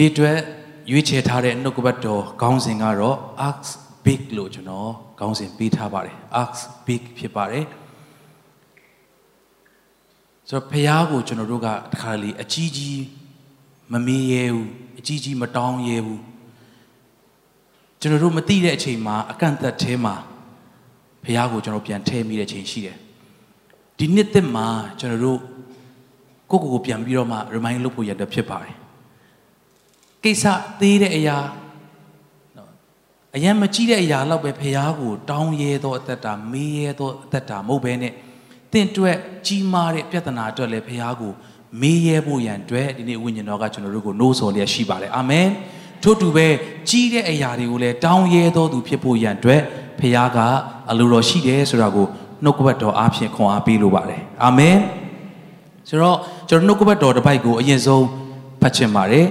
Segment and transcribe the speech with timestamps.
[0.00, 0.38] နေ့အတွက်
[0.90, 3.16] ရွေးချယ်ထားတဲ့နှုတ်ကပတ်တော်ခေါင်းစဉ်ကတော့
[3.48, 3.70] ask
[4.04, 7.64] big လို့ကျွန်တော်ခေါင်းစဉ်ပေးထားပါတယ် ask big ဖြစ်ပါတယ်
[10.48, 13.02] ဆိုတော့ဖះကိုကျွန်တော်တို့ကတခါလေအကြီးကြီး
[13.92, 16.22] မမေးရဲဘူးအကြီးကြီးမတောင်းရဲဘူး
[18.00, 20.14] ကျွန်တော်တို့မသိတဲ့အချိန်မှာအကန့်အသတ်ထဲမှာ
[21.24, 22.96] ဖះကိုကျွန်တော်ပြန်ထည့်မိတဲ့အချိန်ရှိတယ်
[23.98, 24.66] ဒီနှစ်သက်မှာ
[24.98, 25.40] ကျွန်တော်တို့
[26.50, 28.79] ကိုကိုကိုပြန်ပြီးတော့မှ remind လုပ်ဖို့ရတဲ့ဖြစ်ပါတယ်
[30.24, 30.44] ကိစ္စ
[30.80, 31.38] သေးတဲ့အရာ
[32.56, 32.70] နော်
[33.36, 38.12] အရင်မကြည့်တဲ့အရာတော့ပဲဖះကိုတောင်းရဲသောအသက်တာမေးရဲသောအသက်တာမဟုတ်ဘဲနဲ့
[38.72, 41.32] တင့်အတွက်ကြီးမားတဲ့ပြဿနာအတွက်လည်းဖះကို
[41.80, 45.48] မေးရဲဖို့ရန်အတွက်ဒီနေ့ဝိညာဉ်တော်ကကျွန်တော်တို့ကိုနှိုးဆော်လျက်ရှိပါတယ်အာမင်
[46.02, 46.46] ထို့တူပဲ
[46.88, 49.60] ကြီးတဲ့အရာတွေကိုလည်းတောင်းရဲသောသူဖြစ်ဖို့ရန်အတွက်
[50.00, 50.38] ဖះက
[50.90, 52.06] အလိုတော်ရှိတယ်ဆိုတာကို
[52.44, 54.76] နှုတ်ကပတ်တော်အားဖြင့်ခွန်အားပေးလိုပါတယ်အာမင်
[55.88, 58.06] ဆိုတော့ကျွန်တော်နှုတ်ကပတ်တော်တစ်ပိုက်ကိုအရင်ဆုံး
[58.60, 59.26] ဖတ်ချင်ပါတယ်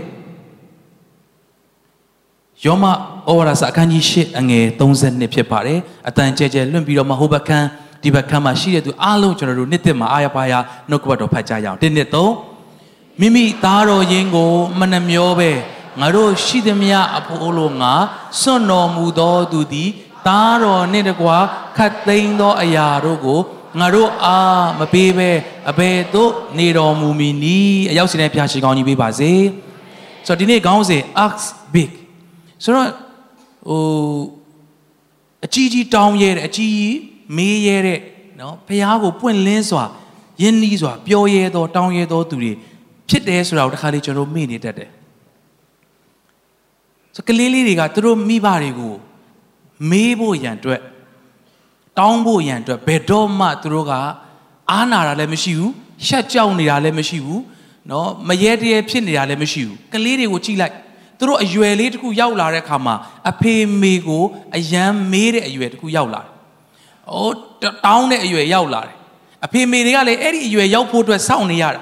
[2.66, 2.92] ယောမဩ
[3.38, 5.80] ဝါဒစာအခန်းကြီး၈အငယ်32ဖြစ်ပါတယ်
[6.10, 7.68] အတန်ကျဲကျဲလွင့်ပြီးတော့မှဟိုဘက်ခန်း
[8.04, 10.54] ဒီဘက်ခန်းမှာရှိတဲ့သူအားလုံးကျွန်တော်တို့နှစ်သက်မှာအာရပါရ
[10.90, 12.34] နှုတ်ကပတ်တော်ဖတ်ကြရအောင်တစ်နှစ်သုံး
[13.20, 15.52] မိမိသားတော်ရင်းကိုမနှမျောပဲ
[16.00, 17.94] ငါတို့ရှိသမျှအဖို့လို့ငါ
[18.42, 19.90] စွန့်တော်မူသောသူသည်
[20.28, 21.38] သားတော်နှင့်တကွာ
[21.78, 23.40] ခတ်သိမ်းသောအရာတို့ကို
[23.80, 25.30] ငါတို့အားမပေးပဲ
[25.70, 29.32] အဘယ်သို့နေတော်မူမည်နည်းအရောက်စင်းတဲ့ဖျားရှိကောင်းကြီးပေးပါစေ
[30.28, 31.44] ဆိုတော့ဒီနေ့ခေါင်းစဉ် ask
[31.76, 31.90] big
[32.65, 32.89] ဆိုတော့
[33.69, 33.81] ဟို
[35.45, 36.98] အကြီးကြီးတောင်းရဲတယ်အကြီးကြီး
[37.37, 38.01] မေးရဲတဲ့
[38.41, 39.84] နော်ဖះကိုပွင့်လင်းစွာ
[40.43, 42.53] ယဉ်နီးစွာပြောရဲသောတောင်းရဲသောသူတွေ
[43.09, 44.91] ဖြစ်တယ်ဆိုတာကိုတစ်ခါလေးကျွန်တော်မေ့နေတတ်တယ်
[47.15, 48.95] ဆိုကလေးလေးတွေကသူတို့မိဘတွေကို
[49.91, 50.81] မေးဖို့ရန်အတွက်
[51.98, 53.93] တောင်းဖို့ရန်အတွက်ဘယ်တော့မှသူတို့က
[54.70, 55.73] အားနာတာလည်းမရှိဘူး
[56.07, 57.43] ရှက်ကြောက်နေတာလည်းမရှိဘူး
[57.89, 60.75] เนาะမရဲတရဲဖြစ်နေတာလည်းမရှိဘူးကလေးတွေကိုကြည့်လိုက်
[61.20, 62.96] သူတို့အရွယ်လေးတစ်ခုရောက်လာတဲ့အခါမှာ
[63.32, 64.24] အဖေမေကို
[64.56, 66.32] အယမ်းမေးတဲ့အရွယ်တစ်ခုရောက်လာတယ်။
[67.10, 67.36] အိုး
[67.86, 68.96] တောင်းတဲ့အရွယ်ရောက်လာတယ်။
[69.46, 71.82] အဖေမေတွေကလည်းအဲ့ဒီအရွယ်ရောက်ဖို့အတွက်စောင့်နေရတာ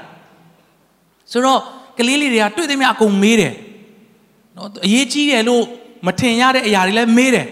[1.31, 1.59] ။ဆိုတော့
[1.97, 3.53] ကလေးလေးတွေကတွေ့သည်များအကုန်မေးတယ်။
[4.55, 5.63] နော်အရေးကြီးတယ်လို့
[6.07, 7.47] မထင်ရတဲ့အရာတွေလည်းမေးတယ်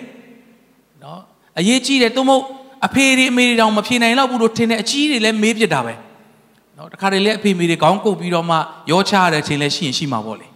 [1.03, 1.19] ။နော်
[1.59, 2.43] အရေးကြီးတယ်သို့မဟုတ်
[2.85, 5.93] အဖေတွေအမေတွေတောင်မဖြေနိုင်တော့ဘူးလို့ထင်တဲ့အကြီးတွေလည်းမေးပြစ်တာပဲ။
[6.77, 8.55] နော်တခါတည်းလည်းအဖေမေတွေခေါင်းကုပ်ပြီးတော့မှ
[8.91, 10.54] ရောချရတဲ့အချိန်လည်းရှိရင်ရှိမှာပေါ့လေ။ဆို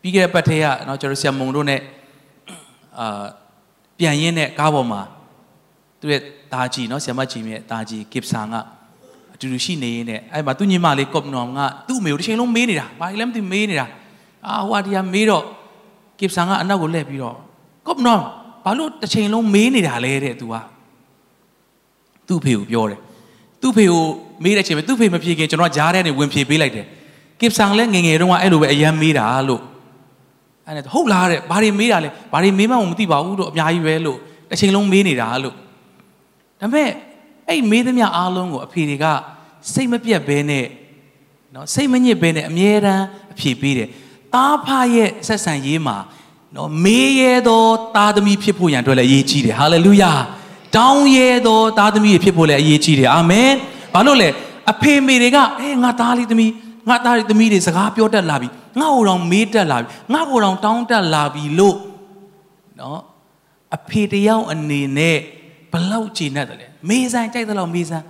[0.00, 1.80] ပြီးခဲ့တဲ့ပတ်ထဲကနော်ကျွန်တော်ဆရာမုံတို့နဲ့
[2.98, 3.24] အာ
[3.98, 5.00] ပြန်ရင်းတဲ့ကားပေါ်မှာ
[6.00, 6.20] သူ့ရဲ့
[6.52, 8.54] သားကြီးနော်ဆရာမကြီးရဲ့သားကြီးကိပ္ဆန်က
[9.34, 13.86] အတူတူရှိနေရင်းနဲ့အဲ့မှာသူ့ညီမလေးကော့ပနော်ကသူ့အမေကိုတစ်ချိန်လုံးမေးနေတာဘာလဲမသိမေးနေတာ
[14.46, 15.44] အာဟိုအတရားမေးတော့
[16.20, 17.36] ကိပ္ဆန်ကအနောက်ကိုလှည့်ပြီးတော့
[17.86, 18.22] ကော့ပနော်
[18.64, 20.54] ဘာလို့တစ်ချိန်လုံးမေးနေတာလဲတဲ့သူက
[22.28, 23.00] သူ့ဖေကိုပြောတယ်
[23.60, 24.04] သူ့ဖေကို
[24.44, 26.86] မေးတဲ့အချိန်မှာသူ့ဖေမပြေခင်ကျွန်တော်ကကြားထဲနေဝင်ဖြေပေးလိုက်တယ်
[27.40, 29.62] ကိပ္ဆန်လည်းငငယ်တုန်းကအဲ့လိုပဲအယမ်းမေးတာလို့
[30.66, 34.18] အဲ့ဒါဟုတ်လားတဲ့ဘာတွေမေးတာလဲဘာတွေမေးမှမသိပါဘူးတော့အများကြီးပဲလို့
[34.50, 35.54] တစ်ချိန်လုံးမေးနေတာလို့
[36.60, 36.90] ဒါပေမဲ့
[37.48, 39.04] အဲ့မေးသမျှအားလုံးကိုအဖေတွေက
[39.72, 40.66] စိတ်မပြတ်ဘဲနဲ့
[41.54, 43.88] နော်စိတ်မညစ်ဘဲနဲ့အမြဲတမ်းအဖြေပေးတယ်
[44.34, 45.96] တားဖရဲ့ဆက်ဆံရေးမှာ
[46.56, 47.62] နော်မေးရဲသော
[47.96, 50.12] သားသမီးဖြစ်ဖို့ရန်အတွက်လည်းအရေးကြီးတယ်ဟာလေလုယာ
[50.76, 53.50] တောင်းရဲသောသားသမီးတွေဖြစ်ဖို့လည်းအရေးကြီးတယ်အာမင်
[53.94, 54.28] ဘာလို့လဲ
[54.72, 56.52] အဖေမေတွေကအဲငါသားလေးသမီး
[56.88, 58.48] ငါသားသမီးတွေစကားပြောတတ်လာပြီ
[58.80, 61.76] ငါ့ကိုတော့မေးတက်လာပြီငါ့ကိုတော့တောင်းတက်လာပြီလို့
[62.80, 63.00] နော်
[63.76, 65.16] အဖေတယောက်အနေနဲ့
[65.72, 68.04] ဘလောက်ကြည်နေတယ်လဲမေးဆိုင်ကြိုက်တယ်လို့မေးဆိုင်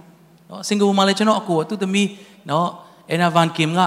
[0.50, 2.08] နော်စင်ကာပူမှာလည်းကျွန်တော်အကိုကသူ့သမီး
[2.50, 2.68] နော်
[3.12, 3.80] အနာဗန်ကင်က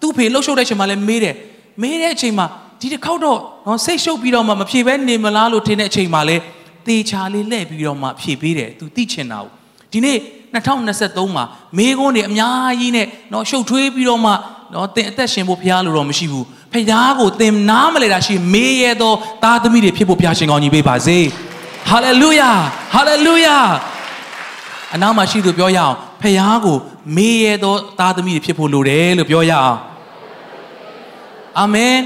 [0.00, 1.34] သူ့ဖေလှုပ်ရှုပ်တဲ့အချိန်မှာလည်းမေးတယ်
[1.82, 2.46] မေးတဲ့အချိန်မှာ
[2.80, 6.42] ဒီတစ်ခေါက်တော့နော်စိတ်ရှုပ်ပြီးတော့မှမဖြေဘဲနေမလားလို့ထင်တဲ့အချိန်မှာလည်း
[6.86, 9.50] တေချာလေးလှည့်ပြီးတော့မှဖြေပေးတယ်သူသိချင်တာကို
[9.92, 10.18] ဒီနေ့
[10.54, 11.44] 2023မှာ
[11.78, 14.32] မေးခွန်းတွေအများကြီးနဲ့နော်ရှုပ်ထွေးပြီးတော့မှ
[14.74, 19.12] နော်သင်အသက်ရှင်ဖို့ဘုရားလိုတော့မရှိဘူးဘုရားကိုသင်နားမလဲတာရှိမေးရသော
[19.42, 21.18] သားသမီးတွေဖြစ်ဖို့ဘုရားရှင်ကောင်းကြီးပေးပါစေ
[21.88, 22.50] ဟာလေလုယာ
[22.94, 23.58] ဟာလေလုယာ
[24.94, 26.76] အနောက်မှာရှိသူပြောရအောင်ဖခင်ကို
[27.16, 29.78] မေးရသောသားသမီးတွေဖြစ်ဖို့လိုတယ်လို့ပြောရအောင်
[31.58, 31.96] အာမင်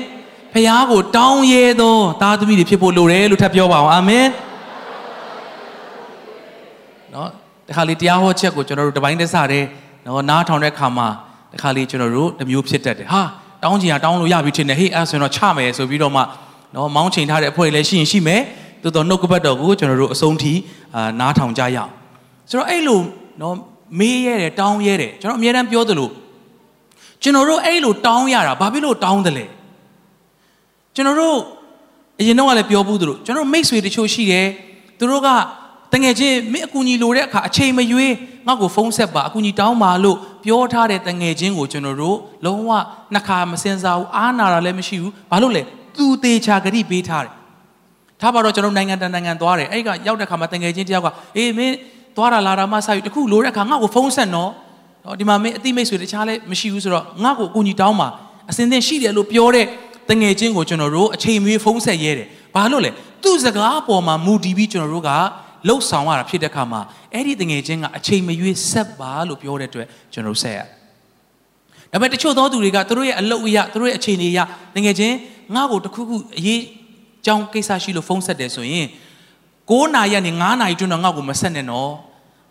[0.53, 4.27] ဖခင်ကိုတောင်းရသောသားသမီးတွေဖြစ်ဖို့လိုတယ်လို့ထပ်ပြောပါအောင်အာမင်
[7.15, 7.29] နော်
[7.67, 9.65] ဒီခါလေးတရားဟောချက်ကိုကျွန်တော်တို့တပိုင်းတစတဲ့
[10.05, 11.09] နော်နားထောင်တဲ့ခါမှာ
[11.53, 13.23] တခါလေကျွန်တော်တို့တမျိုးဖြစ်တတ်တယ်ဟာ
[13.63, 16.23] တောင်းချင်တာတောင်းလို့ရပြီထင်တယ်ဟေးအဲ့ဆိုရင်တော့ချမယ်ဆိုပြီးတော့မှ
[16.75, 18.43] နော်မောင်းချိန်ထားတဲ့အဖွဲ့လည်းရှိရင်ရှိမယ်
[18.83, 20.53] တိုးတော့နှုတ်ကပတ်တော်ကိုကျွန်တော်တို့အဆုံးထိ
[20.95, 21.91] အာနားထောင်ကြရအောင်
[22.51, 23.01] ဆိုတော့အဲ့လို
[23.41, 23.55] နော်
[23.99, 26.09] မေးရဲတယ်တောင်းရဲတယ်ကျွန်တော်အများတမ်းပြောသလို
[27.23, 29.47] ကျွန်တော်တို့အဲ့လိုတောင်းရတာဘာဖြစ်လို့တောင်းတယ်လဲ
[30.95, 31.37] ကျွန်တော်တို့
[32.21, 34.47] အရင်တော့ကလည်းပြောဘူးသူတို့ကျွန်တော်မိတ်ဆွေတချို့ရှိတယ်
[34.99, 35.33] သူတို့ကတ
[36.03, 38.15] ငယ်ချင်းမင်းအကူကြီးလိုတဲ့အခါအချိန်မရွေး
[38.47, 42.71] ငါ့ကိုဖုန်းဆက်ပါအကူကြီးတောင်းပါလို့ပြောထားတဲ့တငယ်ချင်းကိုကျွန်တော်တို့လုံးဝ
[43.13, 45.63] နှစ်ခါမစင်စားဘူးအားနာတာလည်းမရှိဘူးဘာလို့လဲ
[45.97, 47.33] သူသေးချာဂရိပေးထားတယ်
[48.21, 51.77] ထားပါတော့ကျွန်တော်နိုင်ငံတန်နိုင်ငံသွားတယ်အဲ့ကရောက်တဲ့ခါမှာတငယ်ချင်းတယောက်ကအေးမင်း
[52.17, 54.51] သွားတာလာတာမှစယူတခုလိုတဲ့ခါငါ့ကိုဖုန်းဆက်နော်
[55.19, 58.09] ဒီမှာမင်းအတိမိတ်ဆွေတခြားလည်းမရှိဘူးဆိုတော့ငါ့ကိုအကူကြီးတောင်းပါ
[58.51, 59.67] အစင်းသင်ရှိတယ်လို့ပြောတဲ့
[60.11, 62.91] တငယ်ချင်းကိုကျွန်တော်တို့အချိန်မီဖုန်းဆက်ရဲတယ်ဘာလို့လဲ
[63.23, 65.11] သူ့စကားအပေါ်မှာမူတည်ပြီးကျွန်တော်တို့က
[65.69, 66.81] လှုပ်ဆောင်ရတာဖြစ်တဲ့ခါမှာ
[67.15, 70.59] အဲ့ဒီတငယ်ချင်းကအချိန်မရွေးဆက်ပါလို့ပြောတဲ့အတွက်ကျွန်တော်ဆက်ရ
[71.93, 74.39] ဒါပေမဲ့တချို့သောသူတွေကသူတို့ရဲ့အလုပ်အရာသူတို့ရဲ့အခြေအနေအရ
[74.77, 75.17] တငယ်ချင်း
[75.55, 76.63] ငါ့ကိုတခုခုအရေး
[77.27, 78.87] ကြောင်းကိစ္စရှိလို့ဖုန်းဆက်တယ်ဆိုရင်
[79.71, 81.93] 9နာရီကနေ9နာရီတွင်းတော့ငါ့ကိုမဆက်နဲ့နော်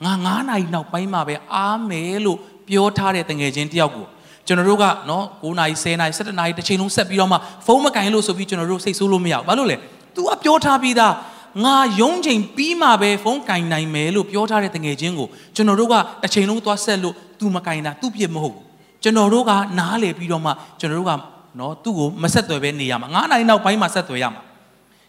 [0.03, 4.06] ငါ9နာရီနောက်ပိုင်းမှာပဲအားမယ်လို့ပြောထားတဲ့တငယ်ချင်းတယောက်ကို
[4.47, 9.77] ကျွန်တော်တို့ကနော်9နာရီ10နာရီ17နာရီတစ်ချိန်လုံးဆက်ပြီးတော့မှဖုန်းမကင်လို့ဆိုပြီးကျွန်တော်တို့စိတ်ဆိုးလို့မရဘူးဘာလို့လဲ
[10.15, 11.13] तू ကပြောထားပြီးသား
[11.63, 18.63] ငါယုံချိန်ပြီးမှပဲဖုန်းကင်နိုင်မယ်လို့ပြောထားတဲ့တငယ်ချင်းကိုကျွန်တော်တို့ကတစ်ချိန်လုံးသွားဆက်လို့ तू မကင်တာသူ့ပြစ်မဟုတ်ဘူး
[19.03, 21.11] ကျွန်တော်တို့ကနားလေပြီးတော့မှကျွန်တော်တို့က
[21.59, 24.41] နော်သူ့ကိုမဆက်သွယ်ပဲနေရမှာ9နာရီနောက်ပိုင်းမှဆက်သွယ်ရမှာ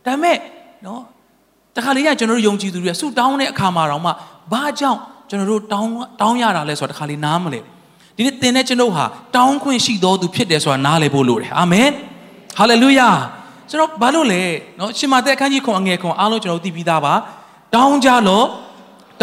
[0.05, 0.37] ဒါပေမဲ့
[0.87, 1.01] နော်
[1.77, 4.11] တခါလေကကျွန်တော်တို့ယုံကြည်သူတွေဆူတောင်းတဲ့အခါမှာတော့မှ
[4.53, 5.01] ဘာကြောင့်
[5.31, 5.91] ကျွန်တော်တို့တောင်း
[6.21, 7.61] တောင်းရတာလဲဆိုတာတခါလေနားမလဲ
[8.17, 9.05] ဒီနေ့သင်တဲ့ကျွန်ုပ်ဟာ
[9.37, 11.89] တောင်းခွင့်ရှိတော်သူဖြစ်တယ်ဆိုတာနားလည်ဖို့လိုတယ်အာမင်
[12.59, 13.09] ဟာလေလုယာ
[13.70, 14.44] ကျွန်တော်ဘာလို့လဲ
[14.78, 17.14] เนาะရှင်မသက်အခန်းကြီးခွန်အငယ်ခွန်အားလုံးကျွန်တော်သိပြီးသားပါ
[17.76, 18.44] တောင်းကြလော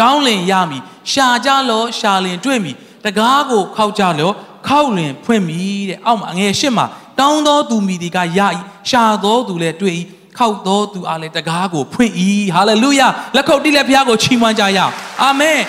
[0.01, 2.75] တောင်းလင်ရမည်ရှာကြလောရှာလင်တွေ့မည်
[3.05, 4.31] တကားကိုခောက်ကြလော
[4.67, 6.85] ခောက်လင်ဖွင့်မည်တဲ့အောက်မှာအငယ်ရှစ်မှာ
[7.19, 8.39] တောင်းသောသူမိဒီကရ၏
[8.89, 9.95] ရှာသောသူလည်းတွေ့၏
[10.37, 12.13] ခောက်သောသူအားလည်းတကားကိုဖွင့်၏
[12.55, 15.61] ဟာလေလုယာလက်ခုပ်တီးလက်ဖျားကိုချီးမွမ်းကြရအောင်အာမင်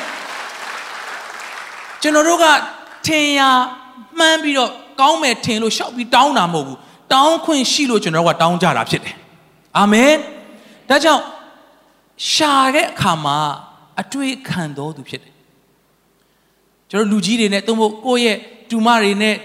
[2.02, 2.44] ကျွန်တော်တို့က
[3.06, 3.40] ထင်ရ
[4.18, 4.70] မှန်းပြီးတော့
[5.00, 6.78] ကောင်းမယ်ထင်လို့ရှောက်ပြီးတောင်းတာမဟုတ်ဘူး
[7.13, 9.15] တောင်းခွင့်ရှိလို့ကျွန်တော်တို့ကတောင်းကြတာဖြစ်တယ်
[9.77, 10.13] အာမင်
[10.89, 11.23] ဒါကြောင့်
[12.31, 13.37] ရှာတဲ့အခါမှာ
[14.01, 15.33] အတွေ့ခံတော်သူဖြစ်တယ်
[16.89, 18.37] ကျွန်တော်လူကြီးတွေနဲ့သို့မဟုတ်ကိုယ့်ရဲ့
[18.69, 19.35] တူမတွေနဲ့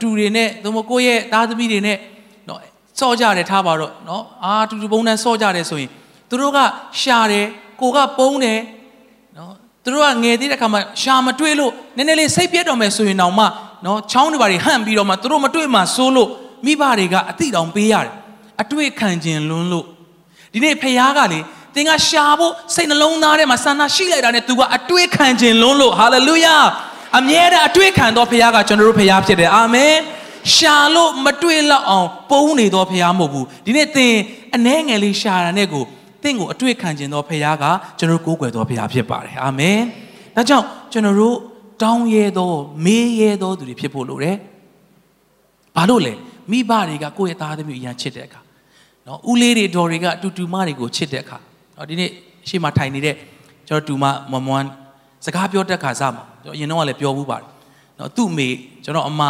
[0.00, 1.96] တူတွေနဲ့သို့မဟုတ်ကိုယ့်ရဲ့သားသမီးတွေနဲ့
[2.48, 2.60] နော်
[3.00, 5.90] စော့ကြတယ်ထားပါတော့နော်အာတူတူပုံနှံစော့ကြတယ်ဆိုရင်
[6.28, 6.58] သူတို့က
[7.00, 7.46] ရှာတယ်
[7.80, 8.60] ကိုကပုံးတယ်
[9.36, 9.52] နော်
[9.84, 13.46] သူတို့ကငယ်သေးတဲ့ခါမှာရှာမတွေ့လို့နည်းနည်းလေးစိတ်ပြတ်တော်မယ်ဆိုရင်တောင်မှ
[13.84, 16.28] နော်ချောင်းတွေပါတွေဟန့်ပြီးတော့မှသူတို့မတွေ့မှစိုးလို့
[16.64, 18.12] မိဘတွေကအတိတောင်ပေးရတယ်
[18.62, 19.86] အတွေ့ခံခြင်းလွန်းလို့
[20.52, 21.40] ဒီနေ့ဖခင်ကလေ
[21.74, 26.56] သင်ကရှာဖို့စိတ်နှလုံးသားထဲမှာဆန္ဒရှိလိုက်တာနဲ့ तू ကအတွေ့ခံခြင်းလွန်းလို့ဟာလေလုယာ
[27.18, 29.94] အမြဲတမ်းအတွေ့ခံသောဖခင်ကကျွန်တော်တို့ဖခင်ဖြစ်တယ်အာမင်
[30.54, 34.14] ရှာလို့မတွေ့လောက်အောင်ပုံနေသောဖခင်မဟုတ်ဘူးဒီနေ့သင်
[34.54, 35.84] အနှဲငယ်လေးရှာတာနဲ့ကို
[36.22, 37.64] သင်ကိုအတွေ့ခံခြင်းသောဖခင်က
[37.98, 39.78] ကျွန်တော်တို့ကိုးကွယ်သောဖခင်ဖြစ်ပါတယ်အာမင်
[40.36, 41.36] ဒါကြောင့်ကျွန်တော်တို့
[41.82, 42.52] တောင်းရဲသော
[42.84, 44.36] မေးရဲသောသူတွေဖြစ်ဖို့လိုတယ်
[45.76, 46.14] ဘာလို့လဲ
[46.50, 48.40] မိဘတွေကကိုယ့်ရဲ့သားသမီးအရန်ချစ်တဲ့အခါ
[49.06, 51.38] နော်ဦးလေးတွေဒေါ်တွေကအတူတူမတွေကိုချစ်တဲ့အခါ
[51.76, 52.10] နော်ဒီနေ့
[52.48, 53.16] ရှေ့မှာထိုင်နေတဲ့
[53.68, 54.68] ကျွန်တော်တူမမမွန်း
[55.24, 57.46] စကားပြောတဲ့ခါစားမှာကျွန်တော်အရင်တော့လည်းပြောဘူးပါတယ်
[57.98, 58.48] နော်သူ့အမေ
[58.84, 59.22] ကျွန်တော်အမ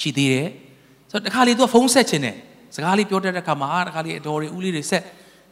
[0.00, 0.48] ရှိသေးတယ်
[1.10, 2.36] ဆိုတော့တခါလေသူကဖုန်းဆက်ချင်တယ်
[2.74, 5.02] စကားလေးပြောတတ်တဲ့ခါမှာတခါလေအတော်တွေဦးလေးတွေဆက်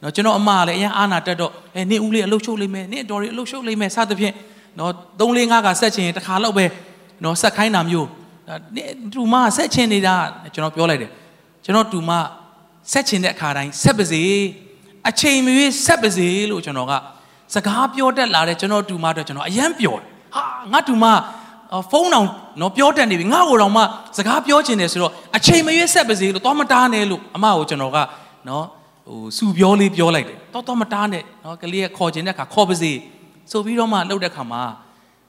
[0.02, 4.34] နော်ကျွန်တော်အမကလည်းအရင်အာနာတက်တော့အဲနင့်ဦးလေးအလုတ်ရှုပ်လိမ့်မယ်နင့်အတော်တွေအလုတ်ရှုပ်လိမ့်မယ်စသဖြင့်
[4.78, 6.66] နော်3 4 5ကဆက်ချင်ရင်တခါလောက်ပဲ
[7.25, 8.08] နော်ဆက်ခိုင်းတာမျိုး
[9.14, 10.14] တူမဆက်ချင်နေတာ
[10.55, 11.11] ကျွန်တော်ပြောလိုက်တယ်
[11.64, 12.11] ကျွန်တော်တူမ
[12.93, 14.23] ဆက်ချင်တဲ့အခါတိုင်းဆက်ပါစေ
[15.08, 16.93] အချိန်မရွေးဆက်ပါစေလို့ကျွန်တော်က
[17.55, 20.01] စကားပြောတတ်လာတဲ့ကျွန်တော်တူမတော့ကျွန်တော်အယမ်းပျော်
[20.34, 21.05] ဟာငါတူမ
[21.91, 22.29] ဖုန်းအောင်
[22.60, 23.82] နော်ပြောတတ်နေပြီငါ့ကိုတော့မှ
[24.17, 27.98] စကားပြောချင်တယ်ဆိုတော့အချိန်မရွေးဆက်ပါစေလို့တော့မတားနဲ့လို့အမကိုကျွန်တော်က
[28.48, 28.65] နော်
[29.06, 32.93] ဟိုစူပြောလေးပြောလိုက်တယ်တော့တော့မတားနဲ့နော်ကလေးကခေါ်ချင်တဲ့အခါခေါ်ပါစေ
[33.51, 34.63] ဆိုပြီးတော့မှလှုပ်တဲ့အခါမှာ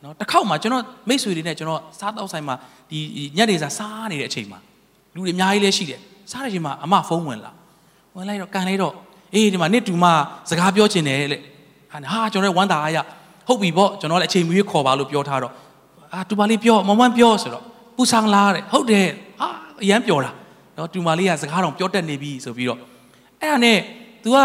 [0.06, 2.56] နော်တစ်ခေါက်မှာကျွန်တော်မိတ်ဆွေတွေနဲ့ကျွန်တော်စားတော့ဆိုင်မှာ
[2.90, 3.00] ဒီ
[3.38, 4.60] ညနေစာစားနေတဲ့အချိန်မှာ
[5.14, 6.00] လူတွေအများကြီးလည်းရှိတယ်
[6.32, 7.52] စားတဲ့အချိန်မှာအမဖုန်းဝင်လာ
[8.16, 8.94] ဝင်လိုက်တော့ကန်လိုက်တော့
[9.34, 10.06] အေးဒီမှာနစ်တူမ
[10.50, 11.38] စကားပြောချင်တယ်လေ
[12.12, 12.98] ဟာကျွန်တော်ဝမ်းသာအားရ
[13.48, 15.54] ဟုတ်ပြီပေါ့ကျွန်တော်လည်းအချိန်မီခေါ်ပါလို့ပြောထားတော့
[16.14, 17.64] အာတူမလေးပြောမမန်းပြောဆိုတော့
[17.96, 19.08] ပူဆောင်လာတဲ့ဟုတ်တယ်
[19.40, 19.48] ဟာ
[19.84, 20.32] အရန်ပြောတာ
[20.78, 22.80] နော်တူမလေးကစကားတော့ပြောတတ်နေပြီဆိုပြီးတော့
[23.42, 23.78] အဲ့ဒါနဲ့
[24.24, 24.38] तू က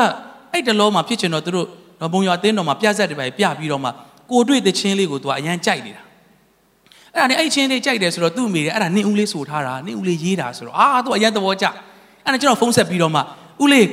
[0.52, 1.66] အဲ့တလုံးမှာဖြစ်ချင်တော့သူတို့
[2.12, 3.90] ဘုံရွာအတင်းတော်မှာပြဆက်တွေပဲပြပြီးတော့မှ
[4.30, 6.02] ကိုတွေ့တဲ့ချင်းလေးကို तू ကအရန်ကြိုက်နေတာ
[7.14, 11.66] အဲ့ဒါနဲ့အဲ့ချင်းလေးကြိုက်တယ်ဆိုတော့သူ့အမေကအဲ့ဒါနင့်ဦးလေးဆိုထားတာနင့်ဦးလေးရေးတာဆိုတော့အာသူအရန်သဘောကျ
[12.24, 13.20] အဲ့ဒါကျွန်တော်ဖုန်းဆက်ပြီးတော့မှ
[13.62, 13.86] ဦးလေး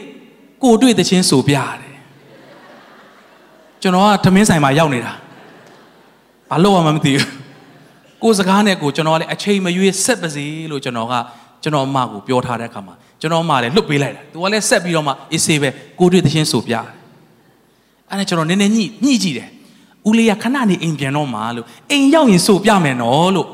[0.63, 1.96] ကိုတွေ့တဲ့ချင်းဆိုပြရတယ်
[3.82, 5.13] ကျွန်တော်ကသမင်းဆိုင်မှာရောက်နေတာ
[6.50, 7.27] ဘာလို့မှမသိဘူး
[8.24, 11.13] ကိုစကားနဲ့ကိုကျွန်တော်ကလည်းအချိန်မရွေးဆက်ပါစေလို့ကျွန်တော်က
[11.63, 16.86] ကျွန်တော်အမကိုပြောထားတဲ့အခါမှာကျွန်တော်အမလည်းလှုပ်ပေးလိုက်တာသူကလည်းဆက်ပြီးတော့မှအေးစေးပဲကိုတွေ့တဲ့ချင်းဆိုပြတယ်
[18.10, 19.50] အဲ့ဒါကျွန်တော်နည်းနည်းညှိညှိကြည့်တယ်
[20.07, 23.47] ဦးလေးကခဏနေအိမ်ပြန်တော့မှာလို့အိမ်ရောက်ရင်ဆိုပြမယ်နော်လို့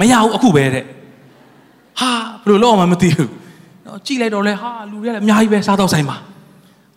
[0.00, 0.84] မရဘူးအခုပဲတဲ့
[2.00, 2.10] ဟာ
[2.44, 3.30] ဘယ်လိုလုပ်အောင်မသိဘူး
[3.86, 6.16] နော်ကြည့်လိုက်တော့လဲဟာလူတွေကလည်းအများကြီးပဲစားတော့ဆိုင်မှာ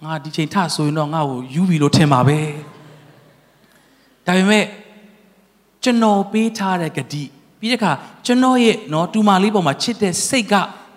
[0.03, 2.39] ငါဒီချိန်ထဆိုရင်တော့ငါ့ကိုယူပြီလို့ထင်ပါပဲ
[4.25, 4.65] ဒါပေမဲ့
[5.83, 7.23] ကျွန်တော်ပေးထားတဲ့ဂတိ
[7.59, 7.91] ပြီးတဲ့အခါ
[8.25, 10.53] ကျွန်တော်ရဲ့နော်တူမလေးပေါ်မှာချစ်တဲ့စိတ်က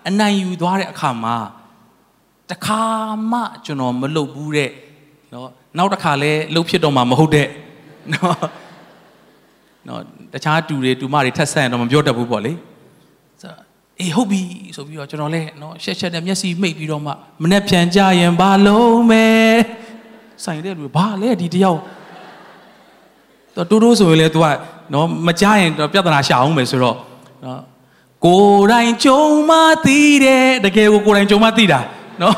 [0.07, 1.35] အနိုင်ယူသွားတဲ့အခါမှာ
[2.51, 2.83] တခါ
[3.31, 4.71] မှကျွန်တော်မလုပ်ဘူးတဲ့
[5.33, 7.47] နော်နောက်တစ်ခါလဲလှုပ်ဖြစ်တော့မှမဟုတ်တဲ့
[8.13, 8.37] နော်
[9.87, 10.01] နော်
[10.33, 12.53] တခြားတူတွေတူမတွေထက်ဆက်ရင်တော့မပြောတတ်ဘူးပေါ့လေ
[13.41, 13.59] ဆိုတော့
[13.99, 14.41] အေးဟုတ်ပြီ
[14.75, 17.11] ဆိုပြီးတော့ကျွန်တော်လည်းနော်ရှက်ရှက်နဲ့မျက်စိမိတ်ပြီးတော့မှ
[17.41, 19.25] မနဲ့ပြန်ကြရင်ဘာလုံးမဲ
[20.43, 21.79] ဆိုင်တဲ့လူဘာလဲဒီတယောက်
[23.55, 24.45] တော့တိုးတိုးဆိုရင်လေ तू က
[24.93, 26.97] နော်မကြရင်တော့ပြဿနာရှာအောင်မယ်ဆိုတော့
[27.45, 27.61] နော်
[28.25, 29.51] ကိုယ်တိုင်ကြုံမ
[29.85, 31.79] သိတယ်တကယ်ကိုကိုယ်တိုင်ကြုံမသိတာ
[32.21, 32.35] နော်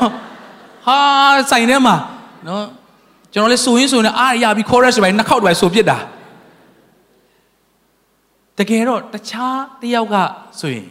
[0.86, 0.98] ဟာ
[1.50, 1.96] ဆိုင်ထဲမှာ
[2.46, 2.62] နော်
[3.32, 5.98] ကျွန်တော်လည်းဆိုရင်းဆိုနေအားရပြီး chorus ပဲနှစ်ခေါက်တည်းဆိုပြစ်တာ
[8.58, 10.16] တကယ်တော့တခြားတယောက်က
[10.60, 10.88] ဆိုရင်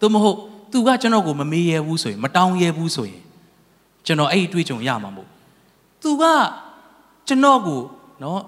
[0.00, 0.38] သူမဟုတ်
[0.72, 3.22] သူကကျွန်တော်ကိုမမေးရဘူးဆိုရင်မတောင်းရဘူးဆိုရင်
[4.06, 5.28] ကျွန်တော်အဲ့ဒီတွေးကြုံရမှာမို့
[6.02, 6.24] သူက
[7.28, 7.80] ကျွန်တော်ကို
[8.22, 8.40] နော်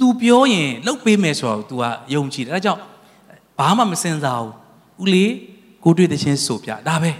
[0.00, 1.82] तू ပြောရင်လှုပ်ပေးမယ်ဆိုတော့ तू က
[2.14, 2.80] ယုံကြည်တယ်အဲဒါကြောင့်
[3.58, 4.52] ဘာမှမစင်စားဘူး
[5.02, 5.32] ဦးလေး
[5.84, 7.12] ကိုတွေ့တဲ့ချင်းဆိုပြဒါပဲ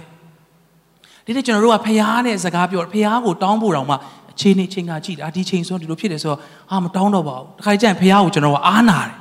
[1.25, 6.39] ဒီနေ့ကျွန်တော်တို့ကဖျားနဲ့စကားပြောဖျားကိုတောင်းဖို့တောင်မှအ ချိန်နဲ့ချိန်ကကြည့်တာဒီချိန်ဆိုဒီလိုဖြစ်တယ်ဆိုတော့
[6.71, 9.13] အာမတောင်းတော့ပါဘူးတခါကျရင်ဖျားကိုကျွန်တော်ကအားနာတယ်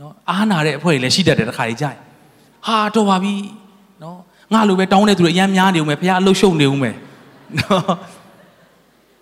[0.00, 1.96] နော်အားနာတဲ့အဖွဲ့တွေလည်းရှိတတ်တယ်တခါကျရင်
[2.66, 3.34] ဟာတော့ပါပြီ
[4.02, 4.16] နော်
[4.52, 6.96] ငါလိုပဲတောင်းတဲ့သူတွေအများများနေဦးမယ်ဖျားအလုရှုံနေဦးမယ်
[7.58, 7.82] နော်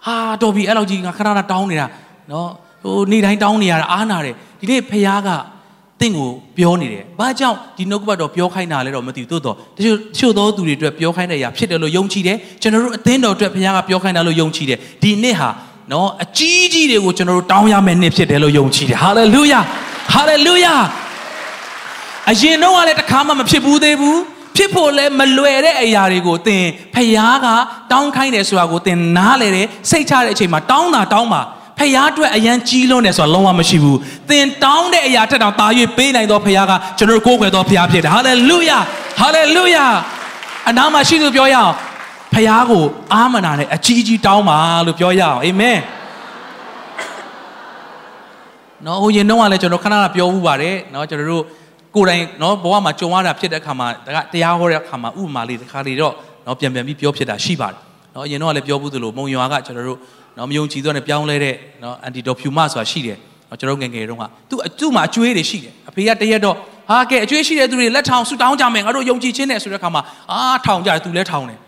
[0.06, 1.86] ဟာတော်ပြီအဲ့လောက်ကြီးငါခဏခဏတောင်းနေတာ
[2.32, 2.48] နော်
[2.82, 5.28] ဟိုနေ့တိုင်းတောင်းနေရတာအားနာတယ်ဒီနေ့ဖျားက
[6.00, 15.50] တင့်ကိုပြောနေတယ်။ဘာကြောင့်ဒီနှုတ်ကပတ်တော်ပြောခိုင်းတာလဲတော့မသိဘူး။သို့တော့တချို့တချို့သောသူတွေအတွက်ပြောခိုင်းတဲ့အရာဖြစ်တယ်လို့ယုံကြည်တယ်။ကျွန်တော်တို့အသင်းတော်အတွက်ဘုရားကပြောခိုင်းတာလို့ယုံကြည်တယ်။ဒီနှစ်ဟာ
[15.92, 19.60] နော်အကြီးကြီးတွေကိုကျွန်တော်တို့တောင်းရမယ့်နှစ်ဖြစ်တယ်လို့ယုံကြည်တယ်။ဟာလေလုယာ။
[20.12, 20.74] ဟာလေလုယာ။
[22.30, 24.18] အရင်တော့လည်းတစ်ခါမှမဖြစ်ဘူးသေးဘူး။
[24.56, 27.46] ဖြစ်ဖို့လည်းမလွယ်တဲ့အရာတွေကိုသင်ဖျားက
[27.92, 31.42] တောင်းခိုင်းတယ်ဆိုတာကိုသင်နားလေတယ်စိတ်ချတဲ့အချိန်မှာတောင်းတာတောင်းပါ
[31.78, 35.66] ဖခင်အတွက်အရန်ကြီးလွန်းတယ်ဆိုတာလုံးဝမရှိဘူးသင်တောင်းတဲ့အရာထက်တောင်တာ၍
[35.96, 38.78] ပေးနိုင်သောဖခင်ကကျွန်တော်ကိုးကွယ်သောဖခင်ဖြစ်တယ်ဟာလေလုယာ
[39.20, 39.84] ဟာလေလုယာ
[40.68, 41.72] အနာမှာရှိသူပြောရအောင်
[42.32, 45.78] ဖခင်ကိုအာမနာနဲ့အကြီးကြီးတောင်းပါလို့ပြောရအောင်အာမင်
[48.84, 51.44] နော်ဟိုရင်တော့ကလည်းကျွန်တော်ခဏခဏပြောမှုပါတယ်နော်ကျွန်တော်တို့
[51.94, 53.86] ကိုယ်တိုင်နော်ဘဝမှာကြုံရတာဖြစ်တဲ့အခါမှာ
[54.32, 56.14] တရားဟောတဲ့အခါမှာဥပမာလေးတစ်ခါလေးတော့
[56.46, 57.78] နော်ပြန်ပြန်ပြီးပြောဖြစ်တာရှိပါတယ်
[58.14, 59.98] နော်အရင်တော့လည်းပြောဘူးသလိုမုံရွာကကျွန်တော်တို့
[60.36, 63.18] နော်မယုံကြည်သောနဲ့ပြောင်းလဲတဲ့နော်အန်တီဒေါ်ဖြူမဆိုတာရှိတယ်
[63.50, 66.56] နော်ကျွန်တော်ငယ်ငယ်တုန်းကသူ့သူ့မှာအကျွေးတွေရှိတယ်အဖေကတရက်တော့
[66.90, 71.58] ဟာကဲအကျွေးရှိတဲ့သူတွေလက်ထောင်ဆူတောင်းကြမယ်ငါတို့ယုံကြည်ခြင်းနဲ့ဆိုတဲ့အခါမှာအာထောင်ကြတယ်သူလည်းထောင်တယ်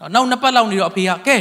[0.00, 1.36] နော်နောက်နှစ်ပတ်လောက်နေတော့အဖေကကဲ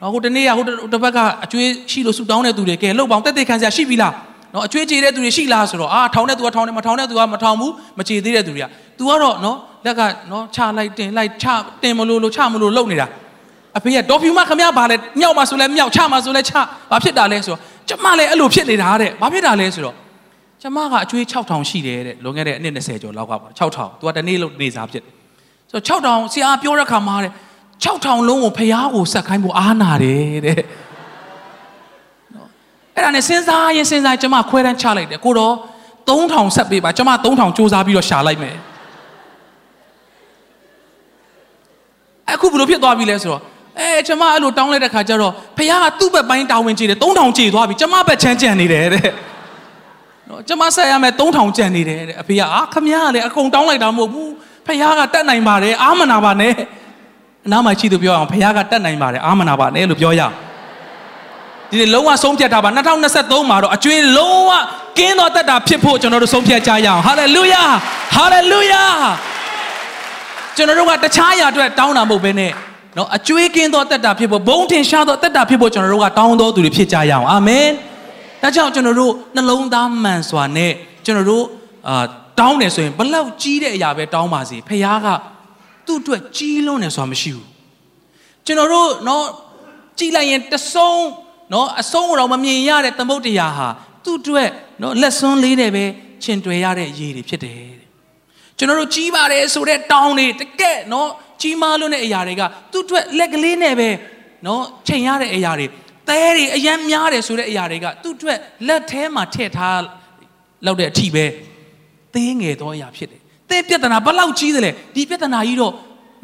[0.00, 4.12] နော်ဟိုတနေ့ကဟိုတစ်ပတ်ကအကျွေးရှိလို့ဆူတောင်းတဲ့သူတွေကဲလှုပ်ပေါင်းတက်တက်ခံစရာရှိပြီလား
[4.54, 8.66] နော်အကျွေးကြေတဲ့သူတွေရှိလားဆိုတော့အာထောင်တဲ့သူကထောင်တယ်မထောင်တဲ့သူကမထောင်ဘူးမကြေသေးတဲ့သူတွေက
[8.98, 9.56] तू ကတော့နော်
[9.86, 11.46] လက်ကနော်ချလိုက်တင်လိုက်ချ
[11.82, 13.06] တင်မလို့လို့ချမလို့လှုပ်နေတာ
[13.76, 16.52] အဖေကဒေါ်ဖြူမခမရပါလဲမြောက်မှာဆိုလဲမြောက်ချမှာဆိုလဲချ
[16.90, 19.94] ဘာဖြစ်တာလဲဆိုတော့ကျမလည်းအဲ့လိုဖြစ်နေတာတဲ့ဘာဖြစ်တာလဲဆိုတော့
[20.62, 25.04] ကျမကအကျွေး6000ရှိတယ်တဲ့လွန်ခဲ့တဲ့အနှစ်20ကျော်လောက်ကပါ6000 तू ကတနေ့လို့နေစားဖြစ်
[25.70, 27.32] ဆိုတော့6000ဆရာပြောတဲ့ခါမှာတဲ့
[27.84, 30.60] 6000လုံးကိုဖျားကိုဆက်ခိုင်းဖို့အားနာတယ်တဲ့
[32.94, 35.54] အဲ့ဒါနဲ့စဉ်းစားရင်စဉ်းစားကျမခွဲတန်းချလိုက်တယ်ကိုတော့
[36.08, 38.56] 3000ဆက်ပေးပါကျမ3000စူးစမ်းပြီးတော့ရှာလိုက်မယ်
[42.32, 43.42] အခုဘယ်လိုဖြစ်သွားပြီလဲဆိုတော့
[43.80, 49.10] အဲကျမအဲ့လိုတောင်းလိုက်တဲ့ခါကျတော့ဖခင်ကသူ့ဘက်ပိုင်းတာဝန်ကြီးတယ်3000ကြေသွားပြီကျမဘက်ချမ်းကြံနေတယ်တဲ့
[50.28, 54.30] နော်ကျမဆက်ရမယ်3000ကြံနေတယ်တဲ့အဖေကအာခမရကလည်းအကုန်တောင်းလိုက်တာမဟုတ်ဘူး
[54.66, 56.52] ဖခင်ကတတ်နိုင်ပါတယ်အာမနာပါနဲ့
[57.46, 60.22] အနားမှာရှိသူပြောအောင်ဖခင်ကတတ်နိုင်ပါတယ်အာမနာပါနဲ့လို့ပြောရ
[61.70, 62.70] ဒီနေ့လုံးဝဆုံးဖြတ်ထားပါ
[63.10, 64.50] 2023မှာတော့အကျွေးလုံးဝ
[64.98, 67.64] ကင်းတော်တတ်တာဖြစ်ဖို့ကျွန်တော်တို့ဆုံးဖြတ်ကြရအောင်ဟာလေလုယာ
[68.14, 68.84] ဟာလေလုယာ
[70.56, 72.52] ကျွန်တော်တို့ကတခြားအရာအတွက်တောင်းတာမဟုတ်ဘဲနဲ့
[72.96, 77.66] နော်အကျွေးကင်းသောတက်တာဖြစ်ဖို့ဘုံထင်ရှားသောတက်တာဖြစ်ဖို့ကျွန်တော်တို့ကတောင်းတော်သူတွေဖြစ်ကြရအောင်အာမင်
[78.42, 80.72] ဒါကြောင့်ကျွန်တော်တို့နှလုံးသားမှန်စွာနဲ့
[81.04, 81.44] ကျွန်တော်တို့
[81.88, 82.04] အာ
[82.40, 85.08] တောင်းတယ်ဆိုရင်ဘလောက်ကြီးတဲ့အရာပဲတောင်းပါစေဖခင်က
[85.86, 87.46] သူ့အတွက်ကြီးလွန်းတယ်ဆိုတာမရှိဘူး
[88.46, 89.24] ကျွန်တော်တို့နော်
[89.98, 91.06] ကြည်လိုက်ရင်တဆုံး
[91.52, 93.68] နော်အဆုံးတော့မမြင်ရတဲ့သမုတ်တရားဟာ
[94.04, 94.48] သူ့အတွက်
[94.82, 95.84] နော်လက်စွန်းလေးနဲ့ပဲ
[96.22, 97.85] ချင်တွေ့ရတဲ့ရေတွေဖြစ်တယ်
[98.58, 101.08] ကျွန်တော်တို့ကြီးပါတယ်ဆိုတဲ့တောင်းတွေတကက်နော်
[101.42, 103.88] ကြီးမားလွန်းတဲ့အရာတွေကသူ့အတွက်လက်ကလေးနဲ့ပဲ
[104.46, 105.66] နော်ချိန်ရတဲ့အရာတွေ
[106.08, 109.80] သဲတွေအယမ်းများတယ်ဆိုတဲ့အရာတွေကသူ့အတွက်လက်ထဲမှာထည့်ထား
[110.66, 111.24] လောက်တဲ့အထိပဲ
[112.14, 113.20] သေးငယ်သောအရာဖြစ်တယ်။
[113.50, 115.74] သဲပြဿနာဘလောက်ကြီးတယ်လဲဒီပြဿနာကြီးတော့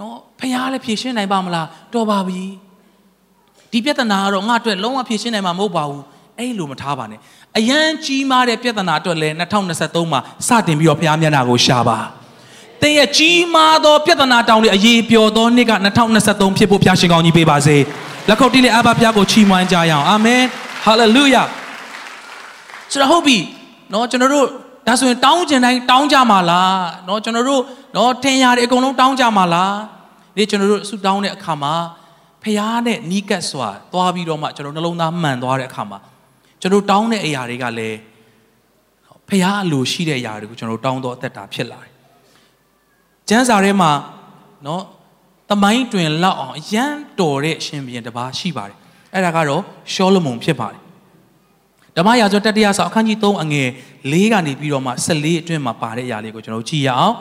[0.01, 2.43] နော်ဖះလည်းဖြေရှင်းနိုင်ပါမလားတော်ပါပြီ။
[3.73, 6.03] ဒီပြဿနာကတော့ငါအတွက်လုံးဝဖြေရှင်းနိုင်မှာမဟုတ်ပါဘူး။
[6.39, 7.21] အဲ့လိုမထားပါနဲ့။
[7.59, 11.99] အယမ်းကြီးမားတဲ့ပြဿနာအတွက်လည်း2023မှာစတင်ပြီးတော့ဖះမျက်နှာကိုရှာပါ။
[12.82, 15.74] သင်ရဲ့ကြီးမားသောပြဿနာတောင်းတွေအရေးပျော်သောနှစ်က
[16.16, 17.78] 2023ဖြစ်ဖို့ဖျားရှင်ကောင်းကြီးပေးပါစေ
[18.30, 20.42] လက်ခုပ်တီးနဲ့အဘဖျားကိုချီးမွမ်းကြရအောင်အာမင်
[20.86, 21.44] ဟာလေလုယာ
[22.92, 23.38] ဆိုတော့ဟုတ်ပြီ
[23.92, 24.48] เนาะကျွန်တော်တို့
[24.88, 27.62] ဒါဆိုရင်တောင်းကျင်တိုင်းတောင်းကြမှာလားเนาะကျွန်တော်တို့
[27.94, 29.76] เนาะထင်ရတယ်အကုန်လုံးတောင်းကြမှာလား
[30.36, 31.74] ဒီကျွန်တော်တို့ဆုတောင်းတဲ့အခါမှာ
[32.44, 36.00] ဖះနဲ့နီးကပ်စွာသွားပြီးတော့မှကျွန်တော်နှလုံးသားမှန်သွားတဲ့အခါမှာ
[36.62, 37.98] ကျွန်တော်တောင်းတဲ့အရာတွေကလည်း
[39.30, 41.91] ဖះအလိုရှိတဲ့အရာတွေကိုကျွန်တော်တောင်းတော့အသက်တာဖြစ်လာတယ်
[43.29, 43.91] ကျမ်းစာထဲမှာ
[44.67, 44.83] နော်
[45.51, 48.77] တမိုင်းတွင်လောက်အောင်အရန်တော်တဲ့ရှင်ဘုရင်တစ်ပါးရှိပါတယ်
[49.15, 49.63] အဲ့ဒါကတော့
[49.93, 50.81] ရှောလမုန်ဖြစ်ပါတယ်
[51.97, 53.69] ဓမ္မရာဇဝင်တတိယဆောင်အခန်းကြီး3အငယ်
[54.13, 57.17] ၄ကနေပြီးတော့မှ14အတွင်းမှာပါတဲ့အရာလေးကိုကျွန်တော်ကြည့်ရအောင်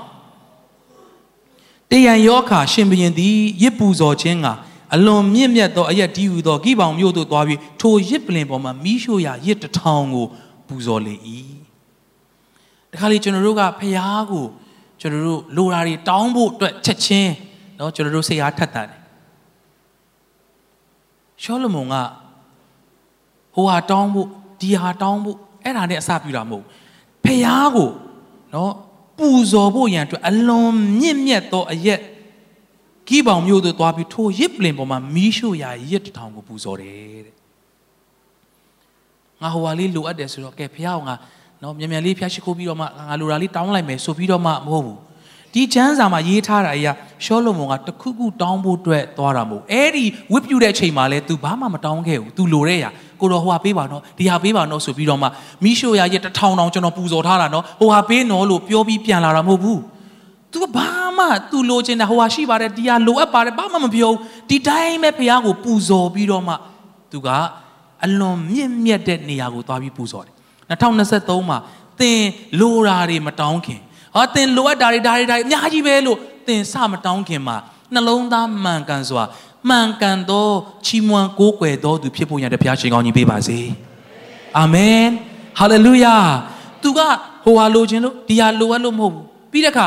[1.92, 4.48] တယံယောခါရှင်ဘုရင်သည်ရစ်ပူဇော်ခြင်းက
[4.96, 10.26] အလွန်မြင့်မြတ်သောအရက်တီးဟူသောဂိဘောင်မြို့သို့သွားပြီးထိုရစ်ပလင်ပေါ်မှာမိရှို့ရာရစ်တထောင်ကို
[10.68, 11.16] ပူဇော်လေ၏
[12.92, 14.46] တခါလေကျွန်တော်တို့ကဖျားကို
[15.01, 17.33] ကျွန်တော်တို့လိုရာတွေတောင်းဖို့အတွက်ချက်ချင်း
[17.77, 19.01] เนาะကျွန်တော်တို့စိတ်အားထက်သန်တယ်
[21.43, 21.95] ရှောလမုန်က
[23.55, 24.29] ဟိုဟာတောင်းဖို့
[24.61, 26.65] ဒီဟာတောင်းဖို့အဲ့ဒါနဲ့အစပြုတာမဟုတ်
[27.25, 27.91] ဖះကို
[28.55, 28.73] နော်
[29.19, 32.01] ပူဇော်ဖို့ရန်အတွက်အလွန်မြင့်မြတ်သောအရက်
[33.09, 37.35] ဂိဘောင်မျိုးတို့သွားပြီးထိုရစ်ပလင်ပေါ်မှာမီးရှို့ရာရစ်တထောင်ကိုပူဇော်တယ်တဲ့
[39.41, 41.15] ငါဟိုဟာလေးလိုအပ်တယ်ဆိုတော့ကဲဖះကငါ
[41.63, 44.99] နော်မြန်မြန်လေးဖះရှိခိုးပြီးတော့မှငါလိုတာလေးတောင်းလိုက်မယ်ဆိုပြီးတော့မှမဟုတ်ဘူး
[45.55, 46.93] ဒီချမ်းစာမှာရေးထားတာအရာ
[47.25, 55.29] ရှောလမုန်ကတခုခုတောင်းဖို့အတွက်သွားတာမဟုတ်အဲ့ဒီဝစ်ပြူတဲ့အချိန်မှာလဲ तू ဘာမှမတောင်းခဲ့ဘူး तू လိုတဲ့ရာကိုတော့ဟိုဟာပေးပါနော်ဒီဟာပေးပါနော်ဆိုပြီးတော့မှ
[55.65, 59.81] မိရှိုရရဲ့တထောင်တောင်ကျွန်တော်ပူဇော်ထားတာနော်ဟိုဟာပေးနော်လို့ပြောပြီးပြန်လာတာမဟုတ်ဘူး
[60.53, 64.13] तू ဘာမှ तू လိုချင်တာဟိုဟာရှိပါတယ်ဒီဟာလိုအပ်ပါတယ်ဘာမှမပြော
[64.51, 66.55] ဒီတိုင်းပဲဖះကိုပူဇော်ပြီးတော့မှ
[67.13, 67.29] तू က
[68.05, 70.35] အလွန်မြင့်မြတ်တဲ့နေရာကိုသွားပြီးပူဇော်တယ်
[70.72, 71.58] 2023မှာ
[72.00, 72.22] သင်
[72.60, 73.80] လိုရာတွေမတောင်းခင်
[74.16, 77.58] ဟာသင်လိုအပ်တာတွေဒါတွေဒါတွေအများကြီးပဲလို့သင်စမတောင်းခင်မှာ
[77.94, 79.24] နှလုံးသားမှန်ကန်စွာ
[79.70, 80.48] မှန်ကန်သော
[80.86, 83.60] ချီးမွမ်းကိုးကွယ်သောသူဖြစ်ဖို့ရတဲ့ဘုရားရှင်ကောင်းကြီးပေးပါစေ
[84.58, 85.06] အာမင်
[85.60, 86.16] ဟာလေလုယာ
[86.84, 87.00] သူက
[87.44, 89.86] ဟိုဟာလိုချင်လို့ဒီဟာလိုအပ်လို့မဟုတ်ဘူးပြီးတဲ့အခါ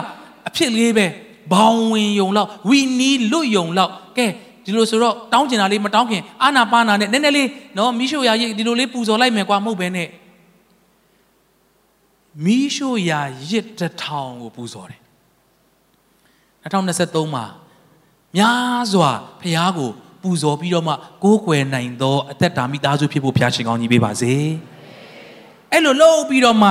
[0.48, 1.06] အဖြစ်လေးပဲ
[1.52, 4.26] ဘောင်ဝင်ယုံလောက်ဝီနီးလွတ်ယုံလောက်ကဲ
[4.64, 10.08] ဒီလိုဆိုတော့တောင်းကျင်တာလေးမတောင်းခင်အာနာပါနာနဲ့နည်းနည်းလေးနော်မိရှုရာရိတ်ဒီလိုလေးပူဇော်လိုက်မယ်ကွာမဟုတ်ဘဲနဲ့
[12.44, 13.20] မီးရှို့ရာ
[13.50, 15.00] ရစ်တထောင်ကိုပူဇော်တယ်
[16.62, 17.44] 2023မှာ
[18.36, 19.90] များစွာဖះကို
[20.22, 20.94] ပူဇော်ပြီးတော့မှ
[21.24, 24.32] ကိုးကွယ်နိုင်သောအသက်တာမိသားစုဖြစ်ဖို့ဖះရှင်ကောင်းကြီးပေးပါစေ
[25.70, 26.70] အဲ့လိုလှုပ်ပြီးတော့မှ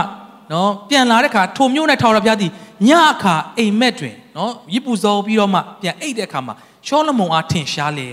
[0.51, 2.51] နော်ပြန်လာတဲ့ခါထိုမျိုးနဲ့ထောက်ရဖះသည်
[2.87, 6.55] ညအခါအိမ်မက်တွင်နော်ရစ်ပူဇော်ပြီးတော့မှပြန်အိတ်တဲ့ခါမှာ
[6.87, 8.09] ရှောလမုန်အားထင်ရှားလေ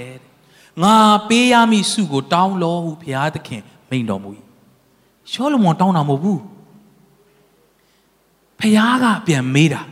[0.83, 0.95] ငါ
[1.29, 4.31] ပေးရမည့်စုကို တောင်းလောဟုဘုရားသခင်မိန်တော်မူ၏
[5.33, 6.41] ရှောလမုန်တောင်းတာမဟုတ်ဘူး
[8.61, 9.83] ဖះကပြန်မေးတာ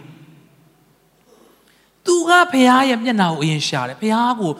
[2.06, 4.50] သူကဖះရဲ့မျက်နှာကိုအရင်ရှာတယ်ဖះကို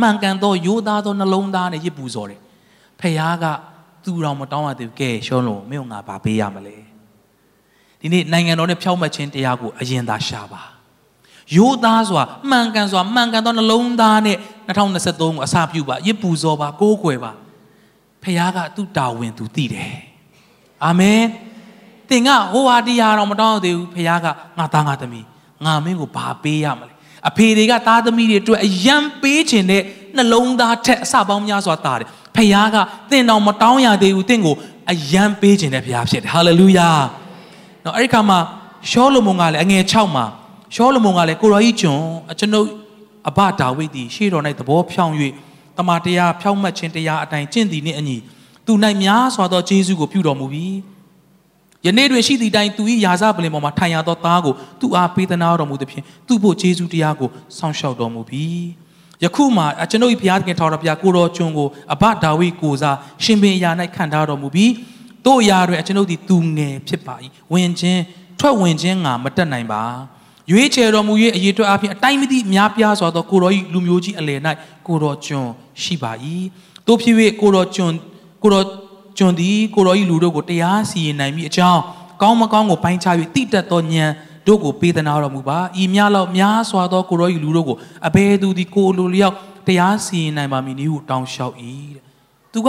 [0.00, 2.40] မှန်ကန်သောရိုးသားသောနှလုံးသားနဲ့ရစ်ပူဇော်တယ်
[3.00, 3.44] ဖះက
[4.04, 6.76] သူ့တော်မတောင်းရသေးဘူးကဲရှောလုံးမင်းကငါဘာပေးရမလဲ
[8.00, 10.62] ဒီနေ့နိုင်ငံတော်နဲ့ဖြောက်မှတ်ခြင်းတရားကိုအရင်သာရှာပါ
[11.56, 14.36] ရိုးသားစွာမှန်ကန်စွာမှန်ကန်သောနှလုံးသားနဲ့
[14.76, 17.32] 2023ကိုအစာပြုပါရစ်ပူဇော်ပါကိုးကွယ်ပါ
[18.22, 19.96] ဖះကသူ့တာဝန်သူသိတယ်
[20.84, 21.22] အာမင်
[22.10, 24.26] သင်ကဟိုဟာတရားတော့မတောင်းသေးဘူးဖခင်က
[24.58, 25.26] ငါသားငါသမီး
[25.64, 26.94] ငါမင်းကိုဘာပေးရမလဲ
[27.28, 29.82] အဖေတွေကသားသမီးတွေအတွက်အယံပေးခြင်းနဲ့
[30.16, 32.76] နှလုံးသားထက်အစပေါင်းများစွာတာတယ်ဖခင်က
[33.10, 34.54] သင်တော်မတောင်းရသေးဘူးသင်ကို
[34.90, 36.88] အယံပေးခြင်းနဲ့ဖခင်ဖြစ်တယ်ဟာလေလုယာ
[37.84, 38.38] နော်အဲ့ဒီခါမှာ
[38.90, 40.24] ရှောလမုန်ကလည်းအငယ်6မှာ
[40.74, 42.00] ရှောလမုန်ကလည်းကိုရောကြီးကျွန်
[42.38, 42.68] ကျွန်ုပ်
[43.28, 45.14] အဘဒါဝိဒ်သည်ရှေ့တော်၌သဘောဖြောင်း၍
[45.76, 48.16] တမန်တရားဖြောင်းမှတ်ခြင်းတရားအတိုင်းကျင့်သည်နှင့်အညီ
[48.66, 50.76] သူ၌များစွာသောကျေးဇူးကိုပြုတော်မူပြီး
[51.86, 58.46] ယနေ့တွင်ရှိသည့်တိုင်သူ၏ယာစပလင်ပေါ်မှာထိုင်ရသောသားကိုသူအားပေးသနာတော်မူသဖြင့်သူ့ဖို့ယေရှုတရားကိုစောင့်ရှောက်တော်မူပြီ
[59.24, 64.72] ယခုမှကျွန်ုပ်၏ဘုရားသခင်ထောက်တော်ဘုရားကိုတော်ကျွန်ကိုအဘဒါဝိကိုစားရှင်ပင်ရာ၌ခံထားတော်မူပြီး
[65.26, 67.14] တို့အရာတွင်ကျွန်ုပ်သည်သူငယ်ဖြစ်ပါ၏
[67.52, 68.02] ဝင်ခြင်း
[68.40, 69.82] ထွက်ဝင်ခြင်းငါမတက်နိုင်ပါ
[70.50, 74.40] ရွေးချယ်တော်မူ၍အရေးအတွက်အပြင်အတိုင်းမသိများပြားစွာသောကိုတော်၏လူမျိုးကြီးအလယ်၌
[74.86, 75.48] ကိုတော်ကျွန်
[75.82, 76.12] ရှိပါ၏
[76.86, 77.92] တို့ဖြစ်၍ကိုတော်ကျွန်
[78.42, 78.64] ကိုတော်
[79.18, 81.80] ကျွန်သည်ကိုတော်ဤလူတို့ကိုတရားစီရင်နိုင်မိအကြောင်း
[82.22, 84.10] ကောင်းမကောင်းကိုပိုင်းခြား၍တိတက်သောဉာဏ်
[84.46, 87.76] တို့ကိုပေးသနာတော်မူပါဤများလောက်များစွာသောကိုတော်ဤလူတို့ကို
[88.06, 89.34] အဘယ်သူသည်ကိုလိုလျောက်
[89.66, 91.54] တရားစီရင်နိုင်ပါမည်နည်းဟုတောင်းလျှောက်၏
[91.94, 92.02] တဲ့
[92.52, 92.68] သူက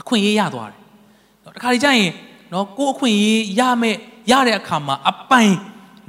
[0.00, 0.80] အခွင့်အရေးရသွားတယ်
[1.54, 2.10] တခါလေကျရင်
[2.52, 3.96] နော်ကိုအခွင့်အရေးရမဲ့
[4.30, 5.54] ရတဲ့အခါမှာအပိုင်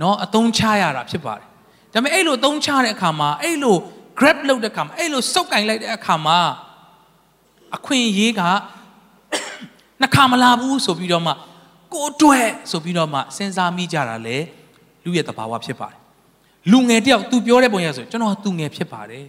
[0.02, 1.46] နော်အသုံးချရတာဖြစ်ပါတယ်
[1.94, 3.76] ဒါပေမဲ့အဲ့လိုအသုံးချတဲ့အခါမှာအဲ့လို
[4.20, 6.38] grab လုပ်တဲ့အခါမှာအဲ့လိုစုပ်ကင်လိုက်တဲ့အခါမှာ
[7.76, 8.42] အခွင့်အရေးက
[10.03, 11.33] နှခါမလာဘူးဆိုပြီးတော့မှ
[11.93, 14.37] ကိုအတွက်ဆိုပြီးတော့မှစဉ်းစားမိကြတာလေ
[15.05, 15.99] လူရဲ့တဘာဝဖြစ်ပါတယ်
[16.73, 19.27] လူငယ်တယောက် तू ပြောတဲ့ပုံရဆိုကျွန်တော်သူငယ်ဖြစ်ပါတယ်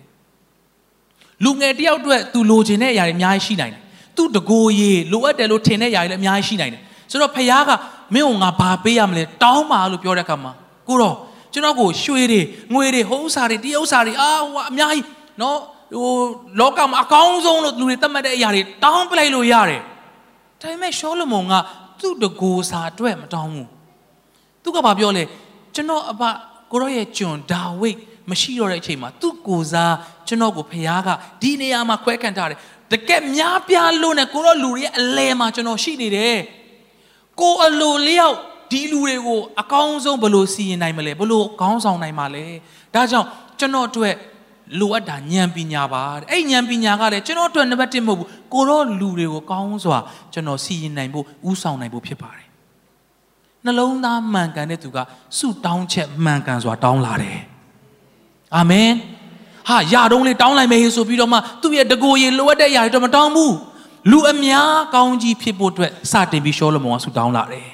[1.43, 3.81] လူငယ်တယောက်အတွက် तू လိုချင်တဲ့အရာတွေအများကြီးရှိနိုင်တယ်
[4.15, 7.71] तू တကိုယ်ရေလိုအပ်တယ်လို့ထင်တဲ့အရာတွေလည်းအများကြီးရှိနိုင်တယ်ဆိုတော့ဖခင်က
[8.13, 10.51] မင်းကငါဘာပေးရမလဲတောင်းပါလို့ပြောတဲ့အခါမှာ
[10.87, 11.15] ကိုတော့
[11.53, 12.41] ကျွန်တော်ကိုရွှေတွေ
[12.73, 15.05] ငွေတွေဟိုဥစ္စာတွေတရုပ်စာတွေအာဟိုအများကြီး
[15.41, 15.57] နော်
[15.95, 16.11] ဟို
[16.59, 19.81] လောကမှာအကောင်းဆုံးလို့လူတွေသတ်မှတ်တဲ့အရာတွေတောင်းပလိုက်လို့ရတယ်
[20.64, 21.54] ဒါပေမဲ့ရှောလမုန်က
[22.00, 23.68] သူ့တကိုးစာအတွက်မတောင်းဘူး
[24.62, 25.24] သူကဘာပြောလဲ
[25.74, 26.22] ကျွန်တော်အဘ
[26.72, 27.98] ကိုရောရဲ့ကျွန်ဒါဝိတ်
[28.30, 29.94] မရှိတော့တဲ့အချိန်မှာသူ့ကိုစား
[30.26, 31.08] ကျွန်တော်ကိုဖခင်က
[31.42, 32.58] ဒီနေရာမှာခွဲခံထားတယ်
[32.92, 36.36] တကယ်များပြားလို့နဲ့ကိုရောလူတွေရဲ့အလဲမှာကျွန်တော်ရှိနေတယ်
[37.40, 38.36] ကိုအလိုလျောက်
[38.70, 42.44] ဒီလူတွေကိုအကောင်းဆုံးဘယ်လိုစီရင်နိုင်မလဲဘယ်လိုခေါင်းဆောင်နိုင်မှာလဲ
[42.94, 44.14] ဒါကြောင့်ကျွန်တော်အတွက်
[44.80, 49.98] လိုအပ်တာဉာဏ်ပညာပါတဲ့အဲ့ဉာဏ်ပညာကလည်းကျွန်တော်အတွက်နံပါတ်1မဟုတ်ဘူးကိုရောလူတွေကိုကောင်းစွာ
[50.32, 52.46] ကျွန်တော်စီရင်နိုင်ဖို့ဥဆောင်နိုင်ဖို့ဖြစ်ပါတယ်
[53.64, 54.98] နှလုံးသားမှန်ကန်တဲ့သူက
[55.38, 57.38] ဆုတောင်းချက်မှန်ကန်စွာတောင်းလာတယ်
[58.56, 58.90] အာမင်
[59.68, 63.54] ဟာယာတုံးလေးတောင်းလိုက်မယ်ဆိုပြီးတော့မှသူ့ရဲ့တကိုယ်ရေလိုအပ်တဲ့ຢာတွေတော့မတောင်းဘူး
[64.10, 67.68] လူအများကောင်းကြီးဖြစ်ဖို့အတွက်စတင်ပြီးရှောလမုန်ကဆုတောင်းလာတယ်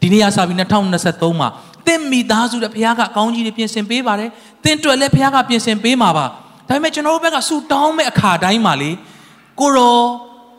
[0.00, 1.48] ဒီနေ့ရစပြီး2023မှာ
[1.86, 4.30] သင်မိသားစုတဲ့ဘုရားကကောင်းကြီးတွေပြင်ဆင်ပေးပါတယ်
[4.64, 6.26] သင်တွေ့လည်းဘုရားကပြင်ဆင်ပေးမှာပါ
[6.68, 8.90] ဒါပေမဲ့ကျွန်တော်တို့ဘက်ကဆုတောင်းမဲ့အခါတိုင်းမှာလေ
[9.60, 9.98] ကိုရော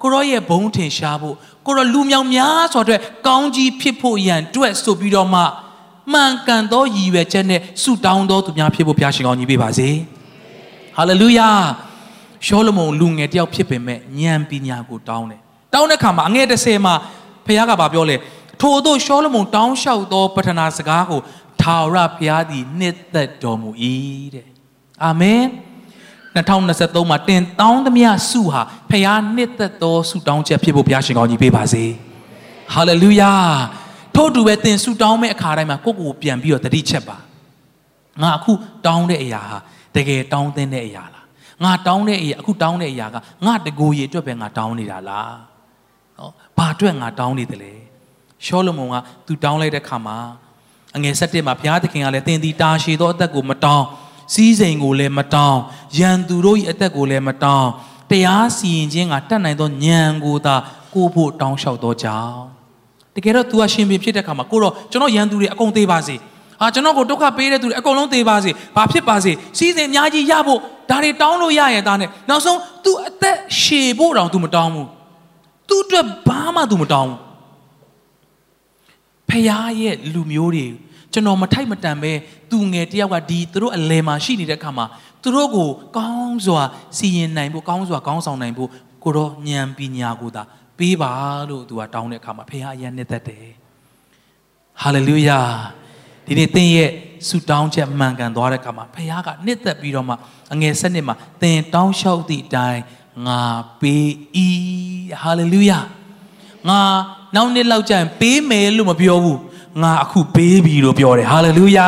[0.02, 1.36] ကိုရောရဲ့ဘုံထင်ရှားဖို့
[1.66, 5.42] ကိုရောလူမြောင်များဆိုတော့ကောင်းကြီးဖြစ်ဖို့ရန်အတွက်ဆိုပြီးတော့မှ
[6.14, 9.90] မှန်ကန်သောရည်ရွယ်ချက်နဲ့ဆုတောင်းသောသူများဖြစ်ဖို့ဘုရားရှင်ကောင်းကြီးပေးပါစေ
[10.98, 11.50] ဟာလေလုယာ
[12.46, 15.40] ရှောလမုန်လူငယ်တယောက်ဖြစ်ပေမဲ့ဉာဏ်ပညာကိုတောင်းတယ်
[15.74, 16.94] တောင်းတဲ့ခါမှာအငယ်30မှာ
[17.48, 18.16] ဘုရားကပြောလဲ
[18.62, 21.22] ထို့သောရှောလမုန်တောင်းလျှောက်သောပထနာစကားကို
[21.62, 23.70] ထာဝရဘုရားသည်နှစ်သက်တော်မူ၏
[24.34, 24.48] တဲ့
[25.04, 25.44] အာမင်
[26.38, 31.84] 2023မှာတင်တောင်းသမျှဆုဟာဖခင်နှစ်သက်သောဆုတောင်းချက်ဖြစ်ဖို့ဘုရားရှင်ကောင်းကြီးပေးပါစေ။
[32.74, 33.34] ဟာလေလုယာ။
[34.16, 37.18] ထို့တူပဲတင်ဆုတောင်းမဲ့အခါတိုင်းမှာကိုယ့်ကိုယ်ပြန်ပြီးတော့တတိချက်ပါ။
[38.22, 38.52] ငါအခု
[38.86, 39.58] တောင်းတဲ့အရာဟာ
[39.96, 41.26] တကယ်တောင်းတဲ့အရာလား။
[41.64, 43.16] ငါတောင်းတဲ့အရာအခုတောင်းတဲ့အရာက
[43.46, 45.32] ငါတကိုယ်ရည်အတွက်ပဲငါတောင်းနေတာလား။
[46.18, 47.74] နော်။ဘာအတွက်ငါတောင်းနေတယ်လဲ။
[48.47, 50.19] ရှောလမုန်ကသူတောင်းလိုက်တဲ့ခါမှာ
[50.97, 53.85] အငယ်၁၁မှာဘုရားသခင်ကလည်းတင်ဒီတာရှည်သောအသက်ကိုမတောင်း
[54.33, 55.59] စီးစိမ်ကိုလည်းမတောင်း
[55.99, 57.69] ရန်သူတို့၏အသက်ကိုလည်းမတောင်း
[58.11, 60.55] တရားစီရင်ခြင်းကတတ်နိုင်သောဉာဏ်ကိုသာ
[60.95, 62.41] ကိုဖို့တောင်းလျှောက်သောကြောင့်
[63.15, 66.17] တကယ်တော့ तू ကရှင်ပြန်ဖြစ်တဲ့ခါမှာကိုတော့ကျွန်တော်ရန်သူတွေအကုန်သေးပါစေ
[66.61, 70.59] အာကျွန်တော်ကိုဒုက္ခပေးတဲ့သူတွေအကုန်လုံးသေးပါစေဘာဖြစ်ပါစေစီးစိမ်အများကြီးရဖို့
[70.91, 74.87] ဒါတွေတောင်းလို့ရရင်ဒါနဲ့နောက်ဆုံး तू အသက်ရှည်ဖို့တောင် तू မတောင်းဘူး
[75.69, 77.19] तू အတွက်ဘာမှ तू မတောင်းဘူး
[79.30, 79.46] ဖခင်
[79.82, 80.68] ရဲ့လူမျိုးတွေ
[81.14, 82.12] ကျွန်တော်မထိုက်မတန်ပဲ
[82.52, 84.86] သူငယ်တယောက်ကဒီသူတို့အလဲမှာရှိနေတဲ့အခါမှာ
[85.22, 86.64] သူတို့ကိုကောင်းစွာ
[86.98, 88.70] စီရင်နိုင်ဖို့ကောင်းစွာကောင်းဆောင်နိုင်ဖို့
[89.04, 90.44] ကိုတော့ဉာဏ်ပညာကိုသာ
[90.78, 91.12] ပေးပါ
[91.50, 93.48] လို့သူကတောင်းတဲ့အခါမှာဖခင်အရင်နှစ်သက်တယ်
[94.82, 95.40] ဟာလေလုယာ
[96.26, 96.90] ဒီနေ့သင်ရဲ့
[97.28, 100.14] ဆုတောင်းချက်မှန်ကန်သွားတဲ့အခါမှာဖခင်ကနှစ်သက်ပြီးတော့မှ
[100.54, 102.82] အငယ်ဆက်နှစ်မှာသင်တောင်းလျှောက်သည့်အတိုင်း
[103.28, 103.42] ငါ
[103.82, 104.06] ပေး၏
[105.22, 105.80] ဟာလေလုယာ
[106.70, 106.80] ငါ
[107.36, 109.40] နောက်နှစ်လောက်ကျရင်ပေးမယ်လို့မပြောဘူး
[109.84, 111.88] ငါအခုပေးပြီလို့ပြောတယ်ဟာလေလုယာ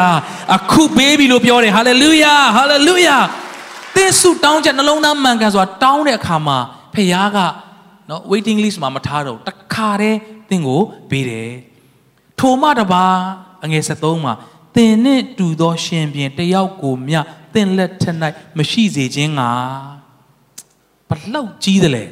[0.55, 3.17] အခုပေးပြီလို့ပြောတယ်ဟာလေလုယာဟာလေလုယာ
[3.95, 6.57] သင်ဆုတောင်းချက်နှလုံးသားမှန်ကန်စွာတောင်းတဲ့အခါမှာ
[6.93, 7.39] ဖခင်က
[8.09, 10.17] နော် waiting list မှာမထားတော့တခါတည်း
[10.49, 11.51] သင်ကိုပေးတယ်
[12.39, 13.05] ထိုမှတပါ
[13.63, 14.33] အငယ်73မှာ
[14.75, 17.15] သင်နဲ့တူသောရှင်ပြန်တယောက်ကိုမြ
[17.53, 18.17] သင်လက်ထက်၌
[18.57, 19.41] မရှိစေခြင်းက
[21.09, 22.05] ဘလောက်ကြီးတယ်လဲ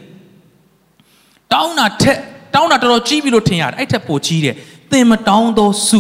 [1.54, 2.20] တောင်းတာထက်
[2.58, 4.56] တောင်းတာတော်တော်ကြီးပြီလို့ထင်ရတယ်အဲ့ထက်ပိုကြီးတယ်
[4.92, 6.00] သင်မတောင်းသောစု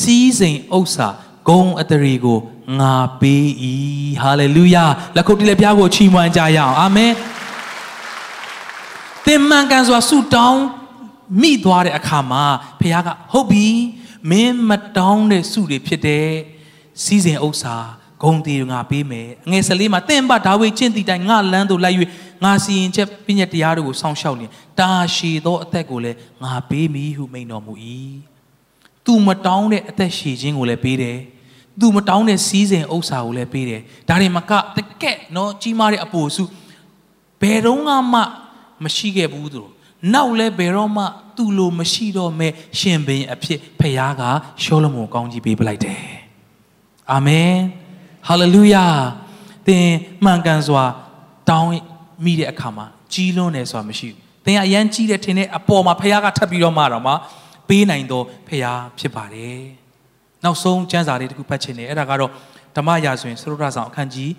[0.00, 1.08] စီးစိမ်ဥစ္စာ
[1.48, 2.38] ဂုံအတရီကို
[2.80, 3.46] ငါပေး၏
[4.22, 4.84] ဟာလေလုယာ
[5.16, 7.12] လက်ခုပ်တီးလက်ပြားကိုချီးမွမ်းကြရအောင်အာမင်
[9.26, 10.62] သင်မှန်ကန်စွာဆုတောင်း
[11.40, 12.44] မိသွားတဲ့အခါမှာ
[12.80, 13.66] ဖခင်ကဟုတ်ပြီ
[14.30, 16.28] မင်းမတောင်းတဲ့ဆုတွေဖြစ်တဲ့
[17.02, 17.76] စီးစိမ်ဥစ္စာ
[18.22, 21.96] ဂုံတီငါပေးမယ်အငယ်၁၄မှာသင်ပါဒါဝိကျင့်တီတိုင်းငါလမ်းသို့လိုက်၍
[22.44, 27.74] ငါစီရင်ချက်ပြည့်ညက်တရားတို့ကိုစောင့်ရှောက်လျင်တာရှည်သောအသက်ကိုလည်းငါပေးမည်ဟုမိန်တော်မူ၏
[29.04, 31.18] သူမတောင်းတဲ့အသက်ရှည်ခြင်းကိုလည်းပေးတယ်
[31.80, 36.44] သူမတောင်းတဲ့စီးစိမ်ဥစ္စာကိုလည်းပေးတယ်ဒါတွေမကတကက်နော်ကြီးမားတဲ့အပိုစု
[37.40, 37.94] ဘယ်တော့မှ
[38.84, 39.70] မရှိခဲ့ဘူးသူတို့
[40.14, 41.04] နောက်လဲဘယ်တော့မှ
[41.36, 44.22] သူ့လိုမရှိတော့မဲ့ရှင်ဘင်အဖြစ်ဖခင်က
[44.62, 46.02] ရှောလမုန်ကောင်းကြီးပေးပလိုက်တယ်
[47.12, 47.54] အာမင်
[48.26, 48.84] ဟာလေလုယာ
[49.66, 49.86] သင်
[50.24, 50.84] မှန်ကန်စွာ
[51.48, 51.70] တောင်း
[52.24, 57.12] မိတဲ့အခါမှာကြီးလွန်းတယ်ဆိုတာမရှိဘူးသင်ကအရန်ကြီးတဲ့ထင်တဲ့အပေါ်မှာဖခင်ကထပ်ပြီးတော့မှတော့မှ
[57.68, 59.60] ပေးနိုင်တော့ဖခင်ဖြစ်ပါတယ်
[60.44, 62.30] နောက်ဆုံးကျမ်းစာလေးတစ်ခုဖတ်ချင်တယ်အဲ့ဒါကတော့
[62.76, 64.30] ဓမ္မရာဆိုရင်သရုပ်ထဆောင်အခန်းကြီး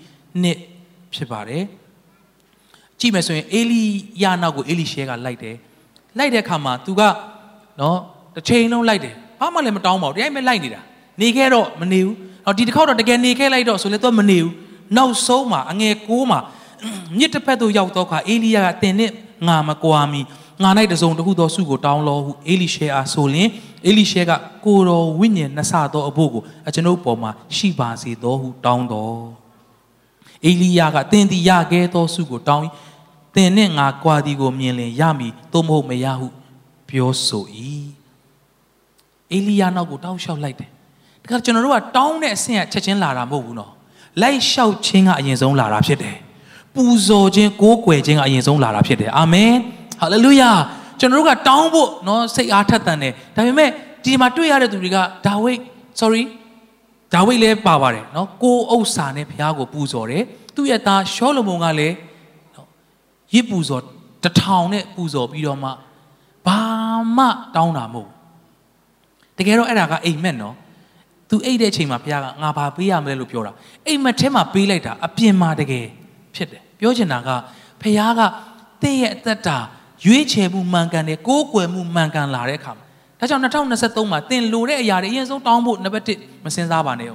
[0.54, 1.64] 1ဖြစ်ပါတယ်
[3.00, 3.84] ကြည့်မယ်ဆိုရင်အေလိ
[4.22, 5.56] ယနောက်ကိုအေလိရှဲကလိုက်တယ်
[6.18, 7.02] လိုက်တဲ့အခါမှာ तू က
[7.82, 7.98] နော်
[8.36, 10.82] တစ်ချိန်လုံးလိုက်တယ်ဘာမှလည်းမတောင်းပါဘူးတရားမဲ့လိုက်နေတာ
[11.22, 12.16] နေခဲ့တော့မနေဘူး
[12.50, 14.54] တော့ဒီတစ်ခေါက်တော့တကယ်နေခဲ့လိုက်တော့ဆိုလဲ तू မနေဘူး
[14.98, 16.40] နောက်ဆုံးမှာအငယ်ကိုးမှာ
[17.18, 19.12] မြစ်တစ်ဖက်သို့ရောက်တော့ခါအေလိယကတင်နဲ့
[19.48, 20.22] ငါမကွာမီ
[20.64, 23.50] ငါ၌တစုံတစ်ခုသောဆုကိုတောင်းလောဟုအေလိရှဲအားဆိုလင်
[23.88, 24.32] အေလိရှဲက
[24.66, 29.24] ကိုတော်ဝိညာဉ်နှဆသောအဖို့ကိုအကျွန်ုပ်ပေါ်မှာရှိပါစေသောဟုတောင်းတော်
[30.46, 32.64] အေလိယကသင်သည်ရခဲ့သောဆုကိုတောင်း၏
[33.36, 36.28] သင်နှင့်ငါကွာသည်ကိုမြင်လင်ရမည်သို့မဟုတ်မရဟု
[36.90, 37.46] ပြောဆို၏
[39.32, 40.72] အေလိယနောက်ကိုတောင်းလျှောက်လိုက်တယ်
[41.30, 43.72] ခါကျွန်တော်တို့ကတောင်းတဲ့အဆင့်ကချက်ချင်းလာတာမဟုတ်ဘူးနော်
[44.22, 46.16] လိုက်လျှောက်ခြင်းကအရင်ဆုံးလာတာဖြစ်တယ်
[46.76, 49.54] ပူဇော်ခြင်းကိုးကွယ်ခြင်းကအရင်ဆုံးလာတာဖြစ်တယ်အာမင်
[50.02, 50.52] ဟာလေလုယာ
[51.00, 53.70] ကျွန်တော်တို့ကတောင်းဖို့နော်စိတ်အားထက်သန်တယ်ဒါပေမဲ့
[54.04, 55.60] ဒီမှာတွေ့ရတဲ့သူတွေကဒါဝိတ်
[56.00, 56.24] sorry
[57.14, 60.24] ဒါဝိတ်လည်းပါပါတယ်နော်ကိုးဥစ္စာနဲ့ဘုရားကိုပူဇော်တယ်
[60.56, 61.96] သူ့ရဲ့သားရှောလမုန်ကလည်း
[62.56, 62.68] နော်
[63.34, 63.84] ရစ်ပူဇော်
[64.24, 65.70] တထောင်နဲ့ပူဇော်ပြီးတော့မှ
[66.46, 66.62] ဘာ
[67.18, 68.10] မှတောင်းတာမဟုတ်
[69.38, 70.56] တကယ်တော့အဲ့ဒါကအိမ်မက်နော်
[71.30, 73.52] သူအိတ်တဲ့အချိန်မှာဘုရားကငါဘာပေးရမလဲလို့ပြောတာ
[73.88, 75.86] အိမ်မက်ထဲမှာပေးလိုက်တာအပြင်မှာတကယ်
[76.36, 77.30] ဖြစ်တယ်ပြောချင်တာက
[77.82, 78.22] ဘုရားက
[78.82, 79.58] သင်ရဲ့အသက်တာ
[80.06, 82.86] ရွေးချယ်မှုမှန်ကန်တယ်ကိုးကွယ်မှုမှန်ကန်လာတဲ့အခါမှာ
[83.20, 87.12] ဒါကြောင့်2023မှာသင်လိုတဲ့အရာတွေအရင်ဆုံးတောင်းဖို့နံပါတ်1မစင်စားပါနဲ့။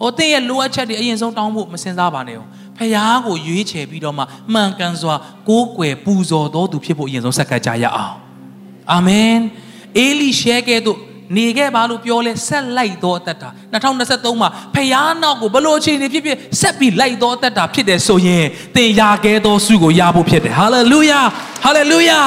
[0.00, 2.38] ဟိုသင်ရဲ့လိုအပ်ချက်တွေအရင်ဆုံးတောင်းဖို့မစင်စားပါနဲ့။
[2.76, 5.14] ဖခင်ကိုရွေးချယ်ပြီးတော့မှမှန်ကန်စွာ
[5.48, 8.14] ကိုးကွယ်ပူဇော်တော်သူဖြစ်ဖို့အရင်ဆုံးဆက်ကပ်ကြရအောင်။
[8.92, 9.36] အာမင်။
[9.98, 10.98] အေလိရှဲကဲ့သို့
[11.36, 18.44] နေခဲ့ပါလို့ပြောလဲဆက်လိုက်တော့အသက်တာ2023မှာဖယားနောက်ကိုဘလို့အခြေအနေဖြစ်ဖြစ်ဆက်ပြီးလိုက်တော့အသက်တာဖြစ်တယ်ဆိုရင်
[18.76, 21.20] သင်ရခဲ့သောဆုကိုရဖို့ဖြစ်တယ်ဟာလေလုယာ
[21.64, 22.20] ဟာလေလုယာ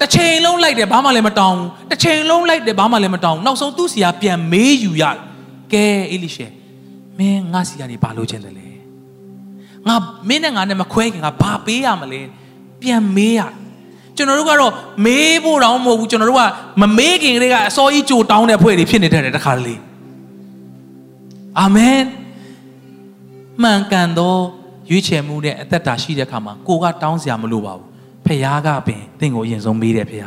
[0.00, 5.04] တစ်ချိန်လုံးလိုက်တယ်ဘာမှလည်းမတောင်းဘူးတစ်ချိန်လုံးလိုက်တယ်ဘာမှလည်းမတောင်းနောက်ဆုံးသူ့စီကပြန်မေးယူရ
[5.72, 6.46] ကဲအေလိရှေ
[7.18, 8.68] မင်းငါစီကနေဘာလို့ချင်တယ်လဲ
[9.88, 9.96] ငါ
[10.28, 12.20] မင်းနဲ့ငါနဲ့မခွဲခင်ငါဘာပေးရမလဲ
[12.82, 13.40] ပြန်မေးရ
[14.16, 14.72] ကျွန်တော်တို့ကတော့
[15.04, 16.42] မေးဖို့တောင်မဟုတ်ဘူးကျွန်တော်တို့က
[16.80, 19.74] မမေးခင်ကလေးကအစောကြီးကြိုတောင်းတဲ့ဖွဲ့တွေဖြစ်နေတဲ့တခါတလေ
[21.60, 22.00] အာမင်
[23.62, 24.34] မှန်ကန်သော
[24.90, 27.86] ရွေးချယ်မှုနဲ့အသက်တာရှိတဲ့အခါမှာကိုကတောင်းစရာမလိုပါဘူး
[28.26, 30.26] ဖခင်ကပင်တင့်ကိုအရင်ဆုံးမေးတယ်ဖခင်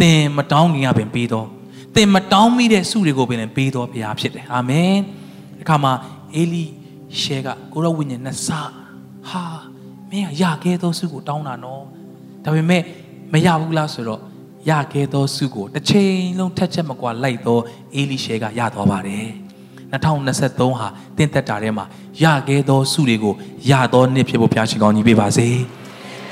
[0.00, 1.46] သင်မတောင်းခင်ကပင်ပေးတော့
[1.94, 4.94] သင်မတောင်းမိတဲ့ဆုတွေကိုပင်လည်းပေးတော့ဖခင်ဖြစ်တယ်အာမင်
[5.58, 5.92] ဒီခါမှာ
[6.34, 6.64] အေလိ
[7.20, 8.48] ရှဲကကိုရောဝိညာဉ်နဲ့စ
[9.30, 9.44] ဟာ
[10.10, 11.82] မင်းကရခဲ့သောဆုကိုတောင်းတာနော်
[12.44, 12.82] ဒါပေမဲ့
[13.34, 14.20] မရဘူးလားဆိုတော့
[14.70, 17.58] ရခဲ့သောဆုကိုတစ်ချိန်လုံးထက်ချက်မကွာလိုက်သော
[17.94, 19.28] အေလိရှဲကရသွားပါတယ်
[19.92, 21.84] 2023ဟာတင့်သက်တာထဲမှာ
[22.22, 23.34] ရခဲ့သောဆုတွေကို
[23.70, 25.48] ရသောနှစ်ဖြစ်ဖို့ဘုရားရှင်ကောင်းကြီးပေးပါစေ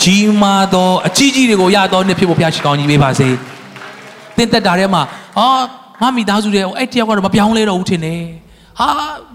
[0.03, 3.29] ကြီးမားသောအကြီးကြီးတွေကိုရသောနှစ်ဖြစ်ဖို့ဘုရားရှင်ကောင်းကြီးပေးပါစေ
[4.37, 5.03] တင့်သက်တာထဲမှာ
[6.01, 8.23] ဟာမမိသားစုတွေအဲ့တယောက်ကတော့မပြောင်းလဲတော့ဘူးထင်တယ်
[8.79, 8.89] ဟာ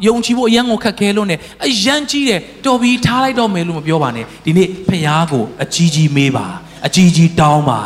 [0.08, 6.48] ယုံကြည်ဖို့အရန်ကိုခက်ခဲလို့ ਨੇ အရန်ကြီးတယ်တော်ပြီးထားလိုက်တော့မယ်လို့မပြောပါနဲ့ဒီနေ့ဖခင်ကိုအကြီးကြီးမေးပါ
[6.86, 7.82] အကြီးကြီးတောင်းပါ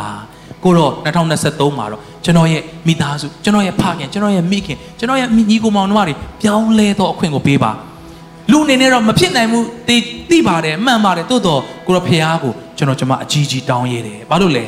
[0.64, 0.92] ကိုတော့
[1.36, 7.72] 2023မှာတော့ကျွန်တော်ရဲ့မိသားစုကျွန်တော်ရဲ့ဖခင်ကျွန်တော်ရဲ့မိခင်ကျွန်တော်ရဲ့ညီကိုမောင်နှမတွေပြောင်းလဲသောအခွင့်ကိုပေးပါ
[8.52, 9.98] လူအနေနဲ့တော့မဖြစ်နိုင်ဘူးသိ
[10.30, 14.66] သိပါတယ်မှန်ပါတယ်တိုးတော့ကိုတော့ဖခင်ကိုကျွန်တော်ကျွန်မအကြီးကြီးတောင်းရတယ်ဘာလို့လဲ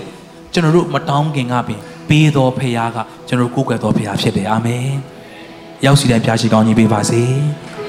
[0.54, 4.90] ကျွန်တော်တို့မတောင်းခင်ကပင်ပေးတော်ဖခင်ကကျွန်တော်ကိုးကွယ်တော်ဖခင်ဖြစ်တယ်အာမင်
[5.86, 7.24] ရောက်စီတိုင်းဖျားရှိကောင်းကြီးပေးပါစေ။